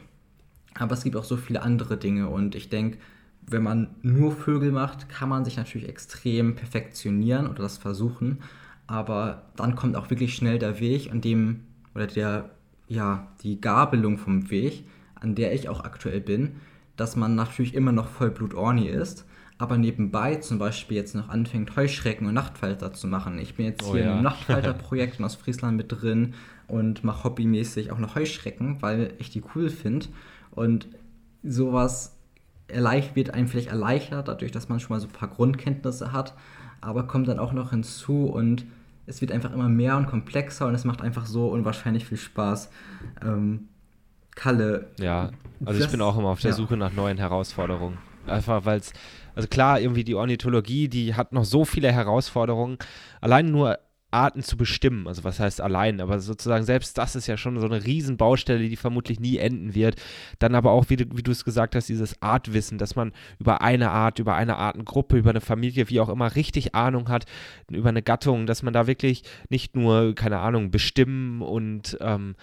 [0.75, 2.99] Aber es gibt auch so viele andere Dinge und ich denke,
[3.47, 8.39] wenn man nur Vögel macht, kann man sich natürlich extrem perfektionieren oder das versuchen.
[8.87, 11.61] Aber dann kommt auch wirklich schnell der Weg, an dem,
[11.95, 12.51] oder der,
[12.89, 16.57] ja, die Gabelung vom Weg, an der ich auch aktuell bin,
[16.97, 19.27] dass man natürlich immer noch Vollblut-Orni ist,
[19.59, 23.39] aber nebenbei zum Beispiel jetzt noch anfängt, Heuschrecken und Nachtfalter zu machen.
[23.39, 24.17] Ich bin jetzt oh, hier ja.
[24.17, 26.35] im Nachtfalter-Projekt aus Friesland mit drin
[26.67, 30.07] und mache hobbymäßig auch noch Heuschrecken, weil ich die cool finde.
[30.51, 30.89] Und
[31.43, 32.17] sowas
[32.69, 36.35] erleicht, wird einem vielleicht erleichtert, dadurch, dass man schon mal so ein paar Grundkenntnisse hat,
[36.81, 38.65] aber kommt dann auch noch hinzu und
[39.07, 42.71] es wird einfach immer mehr und komplexer und es macht einfach so unwahrscheinlich viel Spaß.
[43.23, 43.69] Ähm,
[44.35, 44.89] Kalle.
[44.99, 45.31] Ja,
[45.65, 46.57] also ich bin auch immer auf der ja.
[46.57, 47.99] Suche nach neuen Herausforderungen.
[48.27, 48.93] Einfach weil es,
[49.35, 52.79] also klar, irgendwie die Ornithologie, die hat noch so viele Herausforderungen.
[53.21, 53.79] Allein nur
[54.15, 55.07] Arten zu bestimmen.
[55.09, 58.77] Also was heißt allein, aber sozusagen selbst das ist ja schon so eine Riesenbaustelle, die
[58.77, 59.97] vermutlich nie enden wird.
[60.39, 64.21] Dann aber auch, wie du, es gesagt hast, dieses Artwissen, dass man über eine Art,
[64.21, 67.27] über eine Artengruppe, über eine Familie, wie auch immer, richtig Ahnung hat,
[67.71, 72.37] über eine Gattung, dass man da wirklich nicht nur, keine Ahnung, bestimmen und ähm,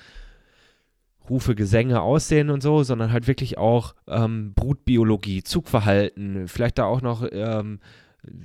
[1.29, 7.01] Rufe, Gesänge aussehen und so, sondern halt wirklich auch ähm, Brutbiologie, Zugverhalten, vielleicht da auch
[7.01, 7.79] noch ähm,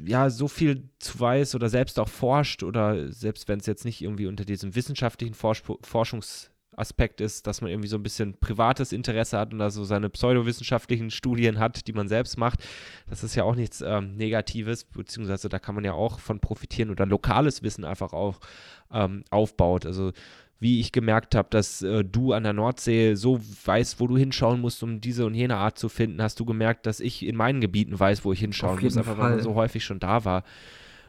[0.05, 4.03] ja so viel zu weiß oder selbst auch forscht oder selbst wenn es jetzt nicht
[4.03, 9.39] irgendwie unter diesem wissenschaftlichen Forsch Forschungsaspekt ist, dass man irgendwie so ein bisschen privates Interesse
[9.39, 12.65] hat und da so seine pseudowissenschaftlichen Studien hat, die man selbst macht.
[13.09, 16.91] Das ist ja auch nichts ähm, Negatives, beziehungsweise da kann man ja auch von profitieren
[16.91, 18.41] oder lokales Wissen einfach auch
[18.91, 19.85] ähm, aufbaut.
[19.85, 20.13] Also
[20.59, 24.61] wie ich gemerkt habe, dass äh, du an der Nordsee so weißt, wo du hinschauen
[24.61, 27.61] musst, um diese und jene Art zu finden, hast du gemerkt, dass ich in meinen
[27.61, 30.45] Gebieten weiß, wo ich hinschauen muss, einfach weil man so häufig schon da war.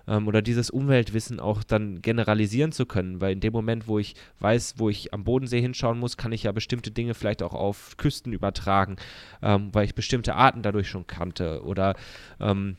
[0.07, 4.15] Ähm, oder dieses Umweltwissen auch dann generalisieren zu können, weil in dem Moment, wo ich
[4.39, 7.95] weiß, wo ich am Bodensee hinschauen muss, kann ich ja bestimmte Dinge vielleicht auch auf
[7.97, 8.97] Küsten übertragen,
[9.41, 11.63] ähm, weil ich bestimmte Arten dadurch schon kannte.
[11.63, 11.95] Oder
[12.39, 12.77] ähm,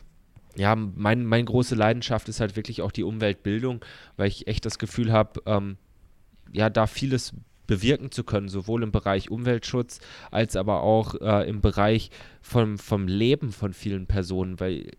[0.57, 3.85] ja, mein, meine große Leidenschaft ist halt wirklich auch die Umweltbildung,
[4.16, 5.77] weil ich echt das Gefühl habe, ähm,
[6.53, 7.34] ja, da vieles
[7.66, 13.07] bewirken zu können, sowohl im Bereich Umweltschutz als aber auch äh, im Bereich vom, vom
[13.07, 14.90] Leben von vielen Personen, weil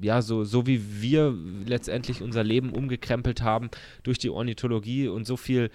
[0.00, 1.34] ja, so, so wie wir
[1.66, 3.68] letztendlich unser Leben umgekrempelt haben
[4.02, 5.70] durch die Ornithologie und so viel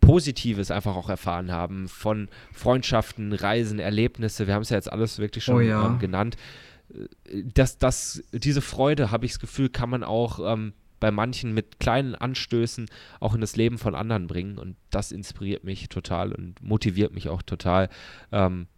[0.00, 5.18] Positives einfach auch erfahren haben von Freundschaften, Reisen, Erlebnisse, wir haben es ja jetzt alles
[5.18, 5.86] wirklich schon oh ja.
[5.86, 6.36] ähm, genannt,
[6.92, 11.52] äh, dass das, diese Freude, habe ich das Gefühl, kann man auch ähm, bei manchen
[11.52, 12.86] mit kleinen Anstößen
[13.18, 14.56] auch in das Leben von anderen bringen.
[14.56, 17.88] Und das inspiriert mich total und motiviert mich auch total.
[18.30, 18.68] Ähm,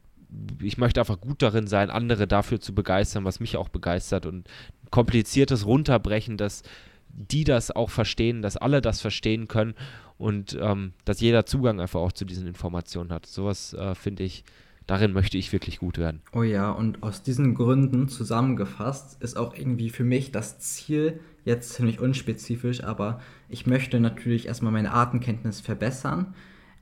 [0.63, 4.49] ich möchte einfach gut darin sein, andere dafür zu begeistern, was mich auch begeistert und
[4.91, 6.63] kompliziertes runterbrechen, dass
[7.11, 9.75] die das auch verstehen, dass alle das verstehen können
[10.17, 13.27] und ähm, dass jeder Zugang einfach auch zu diesen Informationen hat.
[13.27, 14.45] Sowas äh, finde ich
[14.87, 16.23] darin möchte ich wirklich gut werden.
[16.33, 21.75] Oh ja, und aus diesen Gründen zusammengefasst ist auch irgendwie für mich das Ziel, jetzt
[21.75, 26.35] ziemlich unspezifisch, aber ich möchte natürlich erstmal meine Artenkenntnis verbessern,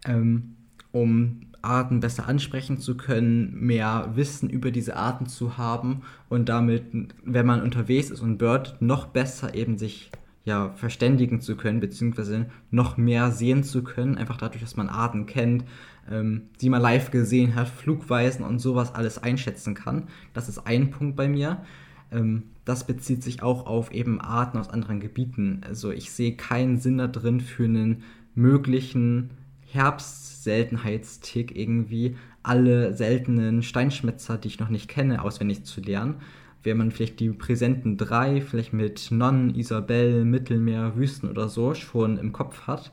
[0.07, 0.57] ähm,
[0.93, 6.85] um Arten besser ansprechen zu können, mehr Wissen über diese Arten zu haben und damit,
[7.25, 10.11] wenn man unterwegs ist und Bird, noch besser eben sich
[10.45, 15.27] ja, verständigen zu können, beziehungsweise noch mehr sehen zu können, einfach dadurch, dass man Arten
[15.27, 15.65] kennt,
[16.11, 20.09] ähm, die man live gesehen hat, Flugweisen und sowas alles einschätzen kann.
[20.35, 21.65] Das ist ein Punkt bei mir.
[22.11, 25.63] Ähm, das bezieht sich auch auf eben Arten aus anderen Gebieten.
[25.67, 28.05] Also ich sehe keinen Sinn da drin für einen
[28.35, 29.31] möglichen
[29.73, 36.17] Herbstseltenheitstick irgendwie alle seltenen Steinschmetzer, die ich noch nicht kenne, auswendig zu lernen.
[36.63, 42.19] Wenn man vielleicht die präsenten drei, vielleicht mit Nonnen, Isabel, Mittelmeer, Wüsten oder so schon
[42.19, 42.93] im Kopf hat.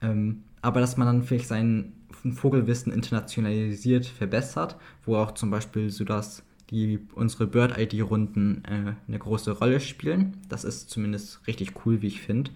[0.00, 1.92] Ähm, aber dass man dann vielleicht sein
[2.34, 9.52] Vogelwissen internationalisiert verbessert, wo auch zum Beispiel so dass die unsere Bird-ID-Runden äh, eine große
[9.52, 10.38] Rolle spielen.
[10.48, 12.50] Das ist zumindest richtig cool, wie ich finde.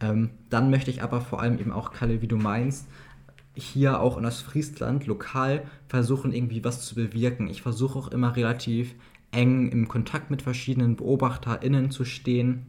[0.00, 2.86] Ähm, dann möchte ich aber vor allem eben auch, Kalle, wie du meinst,
[3.54, 7.48] hier auch in Ostfriesland lokal versuchen, irgendwie was zu bewirken.
[7.48, 8.94] Ich versuche auch immer relativ
[9.32, 12.66] eng im Kontakt mit verschiedenen BeobachterInnen zu stehen,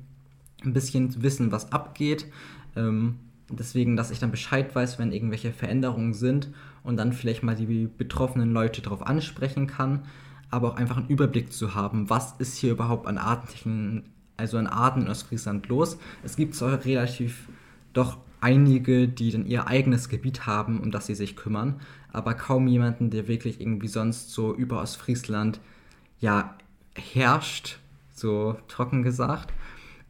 [0.66, 2.26] ein bisschen zu wissen, was abgeht.
[2.76, 3.20] Ähm,
[3.52, 6.50] Deswegen, dass ich dann Bescheid weiß, wenn irgendwelche Veränderungen sind
[6.84, 10.04] und dann vielleicht mal die betroffenen Leute darauf ansprechen kann,
[10.50, 14.04] aber auch einfach einen Überblick zu haben, was ist hier überhaupt an Artentechniken,
[14.38, 15.97] also an Arten in Ostfriesland los.
[16.24, 17.47] Es gibt zwar relativ
[17.93, 21.80] doch einige, die dann ihr eigenes Gebiet haben, um das sie sich kümmern,
[22.12, 25.60] aber kaum jemanden, der wirklich irgendwie sonst so über Ostfriesland
[26.20, 26.56] ja
[26.95, 27.80] herrscht,
[28.14, 29.54] so trocken gesagt.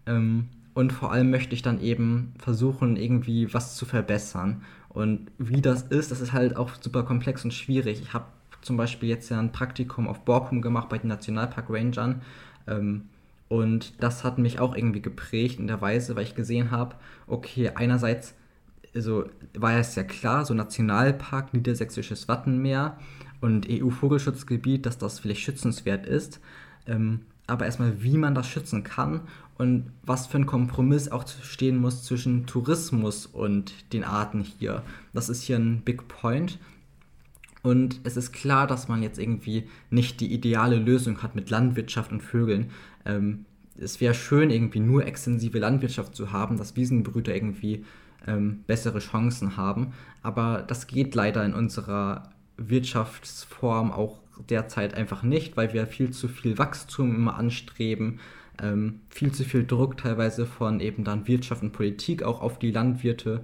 [0.06, 4.64] Ähm, und vor allem möchte ich dann eben versuchen, irgendwie was zu verbessern.
[4.88, 8.02] Und wie das ist, das ist halt auch super komplex und schwierig.
[8.02, 8.26] Ich habe
[8.62, 12.22] zum Beispiel jetzt ja ein Praktikum auf Borkum gemacht bei den Nationalpark Rangern.
[12.68, 13.06] Ähm,
[13.48, 16.96] und das hat mich auch irgendwie geprägt in der Weise, weil ich gesehen habe,
[17.28, 18.36] okay, einerseits
[18.96, 22.98] also war es ja klar, so Nationalpark, Niedersächsisches Wattenmeer
[23.42, 26.40] und EU-Vogelschutzgebiet, dass das vielleicht schützenswert ist.
[26.88, 29.22] Ähm, aber erstmal, wie man das schützen kann
[29.58, 34.84] und was für ein Kompromiss auch stehen muss zwischen Tourismus und den Arten hier.
[35.14, 36.60] Das ist hier ein Big Point.
[37.62, 42.12] Und es ist klar, dass man jetzt irgendwie nicht die ideale Lösung hat mit Landwirtschaft
[42.12, 42.72] und Vögeln.
[43.06, 43.46] Ähm,
[43.78, 47.86] es wäre schön, irgendwie nur extensive Landwirtschaft zu haben, dass Wiesenbrüter irgendwie
[48.28, 49.94] ähm, bessere Chancen haben.
[50.22, 56.28] Aber das geht leider in unserer Wirtschaftsform auch derzeit einfach nicht, weil wir viel zu
[56.28, 58.20] viel Wachstum immer anstreben
[58.62, 62.72] ähm, viel zu viel Druck teilweise von eben dann Wirtschaft und Politik auch auf die
[62.72, 63.44] Landwirte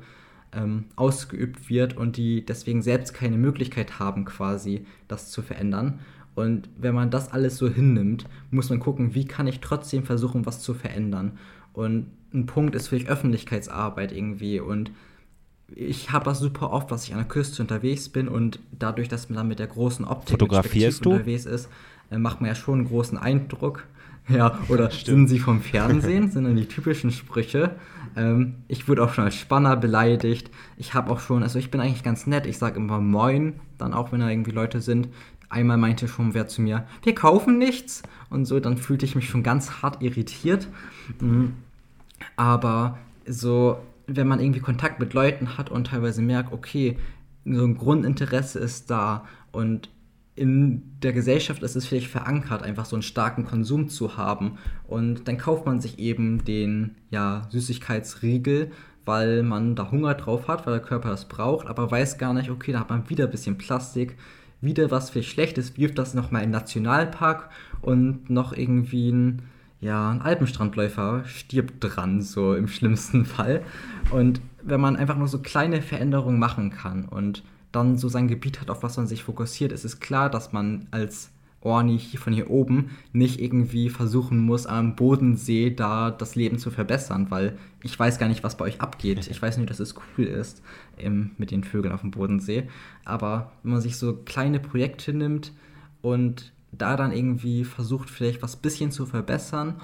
[0.56, 6.00] ähm, ausgeübt wird und die deswegen selbst keine Möglichkeit haben, quasi das zu verändern.
[6.34, 10.46] Und wenn man das alles so hinnimmt, muss man gucken, wie kann ich trotzdem versuchen,
[10.46, 11.38] was zu verändern.
[11.74, 14.60] Und ein Punkt ist vielleicht Öffentlichkeitsarbeit irgendwie.
[14.60, 14.92] Und
[15.74, 19.30] ich habe das super oft, dass ich an der Küste unterwegs bin und dadurch, dass
[19.30, 21.12] man dann mit der großen Optik Fotografierst du?
[21.12, 21.70] unterwegs ist,
[22.12, 23.86] äh, macht man ja schon einen großen Eindruck.
[24.28, 26.32] Ja, oder sind sie vom Fernsehen?
[26.32, 27.76] sind dann die typischen Sprüche.
[28.16, 30.50] Ähm, ich wurde auch schon als Spanner beleidigt.
[30.78, 32.46] Ich habe auch schon, also ich bin eigentlich ganz nett.
[32.46, 35.10] Ich sage immer Moin, dann auch wenn da irgendwie Leute sind.
[35.50, 38.02] Einmal meinte schon wer zu mir, wir kaufen nichts.
[38.30, 40.68] Und so, dann fühlte ich mich schon ganz hart irritiert.
[41.20, 41.54] Mhm.
[42.36, 42.98] Aber
[43.28, 46.98] so, wenn man irgendwie Kontakt mit Leuten hat und teilweise merkt, okay,
[47.46, 49.90] so ein Grundinteresse ist da und
[50.36, 54.58] in der Gesellschaft ist es vielleicht verankert, einfach so einen starken Konsum zu haben.
[54.86, 58.72] Und dann kauft man sich eben den ja, Süßigkeitsriegel,
[59.06, 62.50] weil man da Hunger drauf hat, weil der Körper das braucht, aber weiß gar nicht,
[62.50, 64.18] okay, da hat man wieder ein bisschen Plastik,
[64.62, 67.50] wieder was vielleicht Schlechtes, wirft das nochmal im Nationalpark
[67.82, 69.44] und noch irgendwie ein,
[69.80, 73.62] ja, ein Alpenstrandläufer stirbt dran, so im schlimmsten Fall.
[74.12, 77.44] Und wenn man einfach nur so kleine Veränderungen machen kann und
[77.76, 80.88] dann so sein Gebiet hat, auf was man sich fokussiert, ist es klar, dass man
[80.92, 81.32] als
[81.66, 86.70] Orni hier von hier oben nicht irgendwie versuchen muss, am Bodensee da das Leben zu
[86.70, 89.28] verbessern, weil ich weiß gar nicht, was bei euch abgeht.
[89.30, 90.62] Ich weiß nur, dass es cool ist
[90.98, 92.70] ähm, mit den Vögeln auf dem Bodensee.
[93.04, 95.52] Aber wenn man sich so kleine Projekte nimmt
[96.02, 99.82] und da dann irgendwie versucht, vielleicht was bisschen zu verbessern,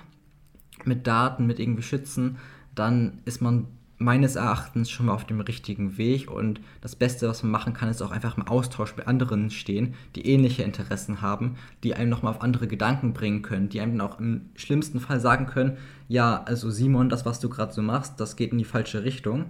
[0.86, 2.38] mit Daten, mit irgendwie Schützen,
[2.76, 3.68] dann ist man
[4.02, 7.90] meines Erachtens schon mal auf dem richtigen Weg und das Beste, was man machen kann,
[7.90, 12.34] ist auch einfach im Austausch mit anderen stehen, die ähnliche Interessen haben, die einem nochmal
[12.34, 15.78] auf andere Gedanken bringen können, die einem dann auch im schlimmsten Fall sagen können,
[16.08, 19.46] ja, also Simon, das, was du gerade so machst, das geht in die falsche Richtung,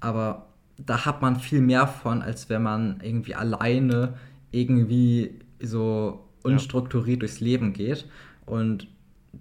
[0.00, 4.14] aber da hat man viel mehr von, als wenn man irgendwie alleine
[4.50, 7.20] irgendwie so unstrukturiert ja.
[7.20, 8.08] durchs Leben geht
[8.46, 8.88] und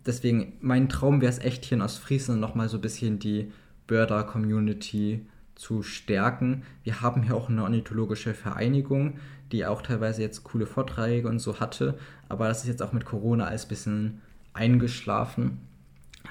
[0.06, 3.52] deswegen, mein Traum wäre es echt hier in Ostfriesland nochmal so ein bisschen die
[3.92, 5.26] Börder-Community
[5.56, 6.64] zu stärken.
[6.86, 9.20] Wir haben hier auch eine ornithologische Vereinigung,
[9.52, 11.98] die auch teilweise jetzt coole Vorträge und so hatte,
[12.30, 14.22] aber das ist jetzt auch mit Corona alles ein bisschen
[14.54, 15.60] eingeschlafen.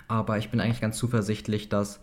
[0.09, 2.01] Aber ich bin eigentlich ganz zuversichtlich, dass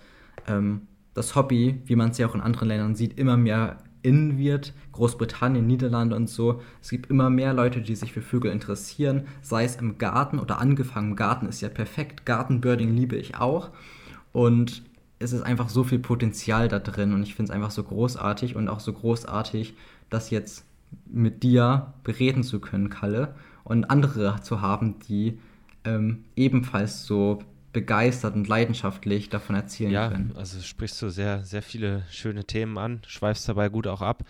[0.47, 0.81] ähm,
[1.15, 4.73] das Hobby, wie man es ja auch in anderen Ländern sieht, immer mehr innen wird.
[4.91, 6.61] Großbritannien, Niederlande und so.
[6.83, 10.59] Es gibt immer mehr Leute, die sich für Vögel interessieren, sei es im Garten oder
[10.59, 11.15] angefangen.
[11.15, 12.27] Garten ist ja perfekt.
[12.27, 13.71] Gartenbirding liebe ich auch.
[14.31, 14.83] Und
[15.19, 18.55] es ist einfach so viel Potenzial da drin und ich finde es einfach so großartig
[18.55, 19.73] und auch so großartig,
[20.09, 20.65] das jetzt
[21.05, 25.39] mit dir bereden zu können, Kalle, und andere zu haben, die
[25.83, 27.39] ähm, ebenfalls so
[27.77, 30.31] begeistert und leidenschaftlich davon erzählen ja, können.
[30.33, 34.23] Ja, also sprichst du sehr, sehr viele schöne Themen an, schweifst dabei gut auch ab.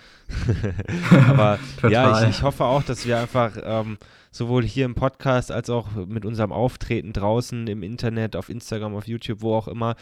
[1.30, 3.98] Aber ja, ich, ich, hoffe auch, dass wir einfach ähm,
[4.32, 9.08] sowohl hier im Podcast als auch mit unserem Auftreten draußen im Internet, auf Instagram, auf
[9.08, 9.96] YouTube, wo auch immer,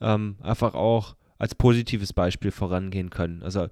[0.00, 3.42] ähm, einfach auch als positives Beispiel vorangehen können.
[3.42, 3.66] Also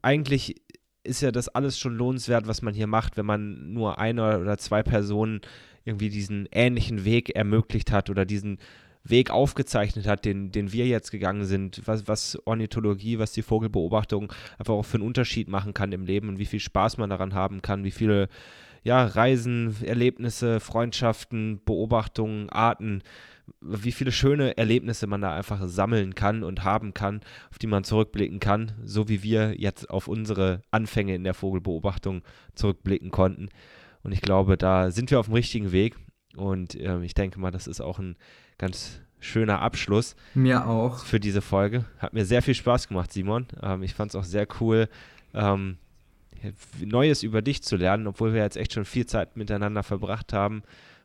[0.00, 0.62] eigentlich
[1.02, 4.56] ist ja das alles schon lohnenswert, was man hier macht, wenn man nur eine oder
[4.56, 5.42] zwei Personen
[5.84, 8.58] irgendwie diesen ähnlichen Weg ermöglicht hat oder diesen
[9.04, 14.32] Weg aufgezeichnet hat, den, den wir jetzt gegangen sind, was, was Ornithologie, was die Vogelbeobachtung
[14.58, 17.34] einfach auch für einen Unterschied machen kann im Leben und wie viel Spaß man daran
[17.34, 18.28] haben kann, wie viele
[18.82, 23.02] ja, Reisen, Erlebnisse, Freundschaften, Beobachtungen, Arten,
[23.60, 27.20] wie viele schöne Erlebnisse man da einfach sammeln kann und haben kann,
[27.50, 32.22] auf die man zurückblicken kann, so wie wir jetzt auf unsere Anfänge in der Vogelbeobachtung
[32.54, 33.48] zurückblicken konnten.
[34.04, 35.96] Und ich glaube, da sind wir auf dem richtigen Weg.
[36.36, 38.16] Und äh, ich denke mal, das ist auch ein
[38.58, 40.14] ganz schöner Abschluss.
[40.34, 41.04] Mir auch.
[41.04, 41.84] Für diese Folge.
[41.98, 43.46] Hat mir sehr viel Spaß gemacht, Simon.
[43.62, 44.88] Ähm, ich fand es auch sehr cool,
[45.32, 45.78] ähm,
[46.84, 50.62] Neues über dich zu lernen, obwohl wir jetzt echt schon viel Zeit miteinander verbracht haben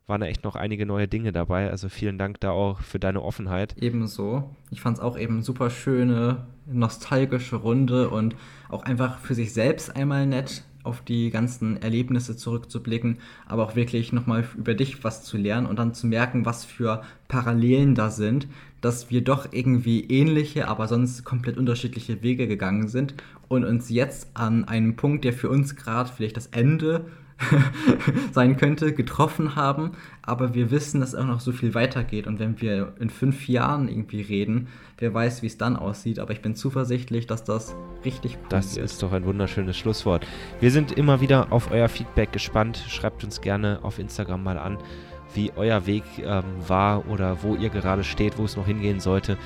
[0.09, 1.69] waren da echt noch einige neue Dinge dabei.
[1.69, 3.75] Also vielen Dank da auch für deine Offenheit.
[3.79, 4.55] Ebenso.
[4.71, 8.35] Ich fand es auch eben super schöne, nostalgische Runde und
[8.67, 14.13] auch einfach für sich selbst einmal nett, auf die ganzen Erlebnisse zurückzublicken, aber auch wirklich
[14.13, 18.47] nochmal über dich was zu lernen und dann zu merken, was für Parallelen da sind,
[18.81, 23.13] dass wir doch irgendwie ähnliche, aber sonst komplett unterschiedliche Wege gegangen sind
[23.49, 27.05] und uns jetzt an einem Punkt, der für uns gerade vielleicht das Ende
[28.31, 29.91] sein könnte, getroffen haben,
[30.29, 33.87] aber wir wissen, dass auch noch so viel weitergeht und wenn wir in fünf Jahren
[33.87, 34.67] irgendwie reden,
[34.97, 37.75] wer weiß, wie es dann aussieht, aber ich bin zuversichtlich, dass das
[38.05, 38.85] richtig cool das wird.
[38.85, 40.25] Das ist doch ein wunderschönes Schlusswort.
[40.59, 42.83] Wir sind immer wieder auf euer Feedback gespannt.
[42.87, 44.77] Schreibt uns gerne auf Instagram mal an,
[45.33, 49.37] wie euer Weg ähm, war oder wo ihr gerade steht, wo es noch hingehen sollte.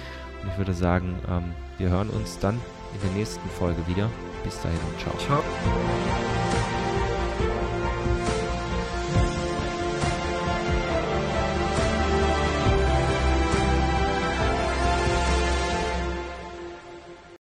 [0.41, 1.43] Und ich würde sagen, ähm,
[1.77, 2.55] wir hören uns dann
[2.93, 4.09] in der nächsten Folge wieder.
[4.43, 5.17] Bis dahin und ciao.
[5.17, 6.82] Ciao.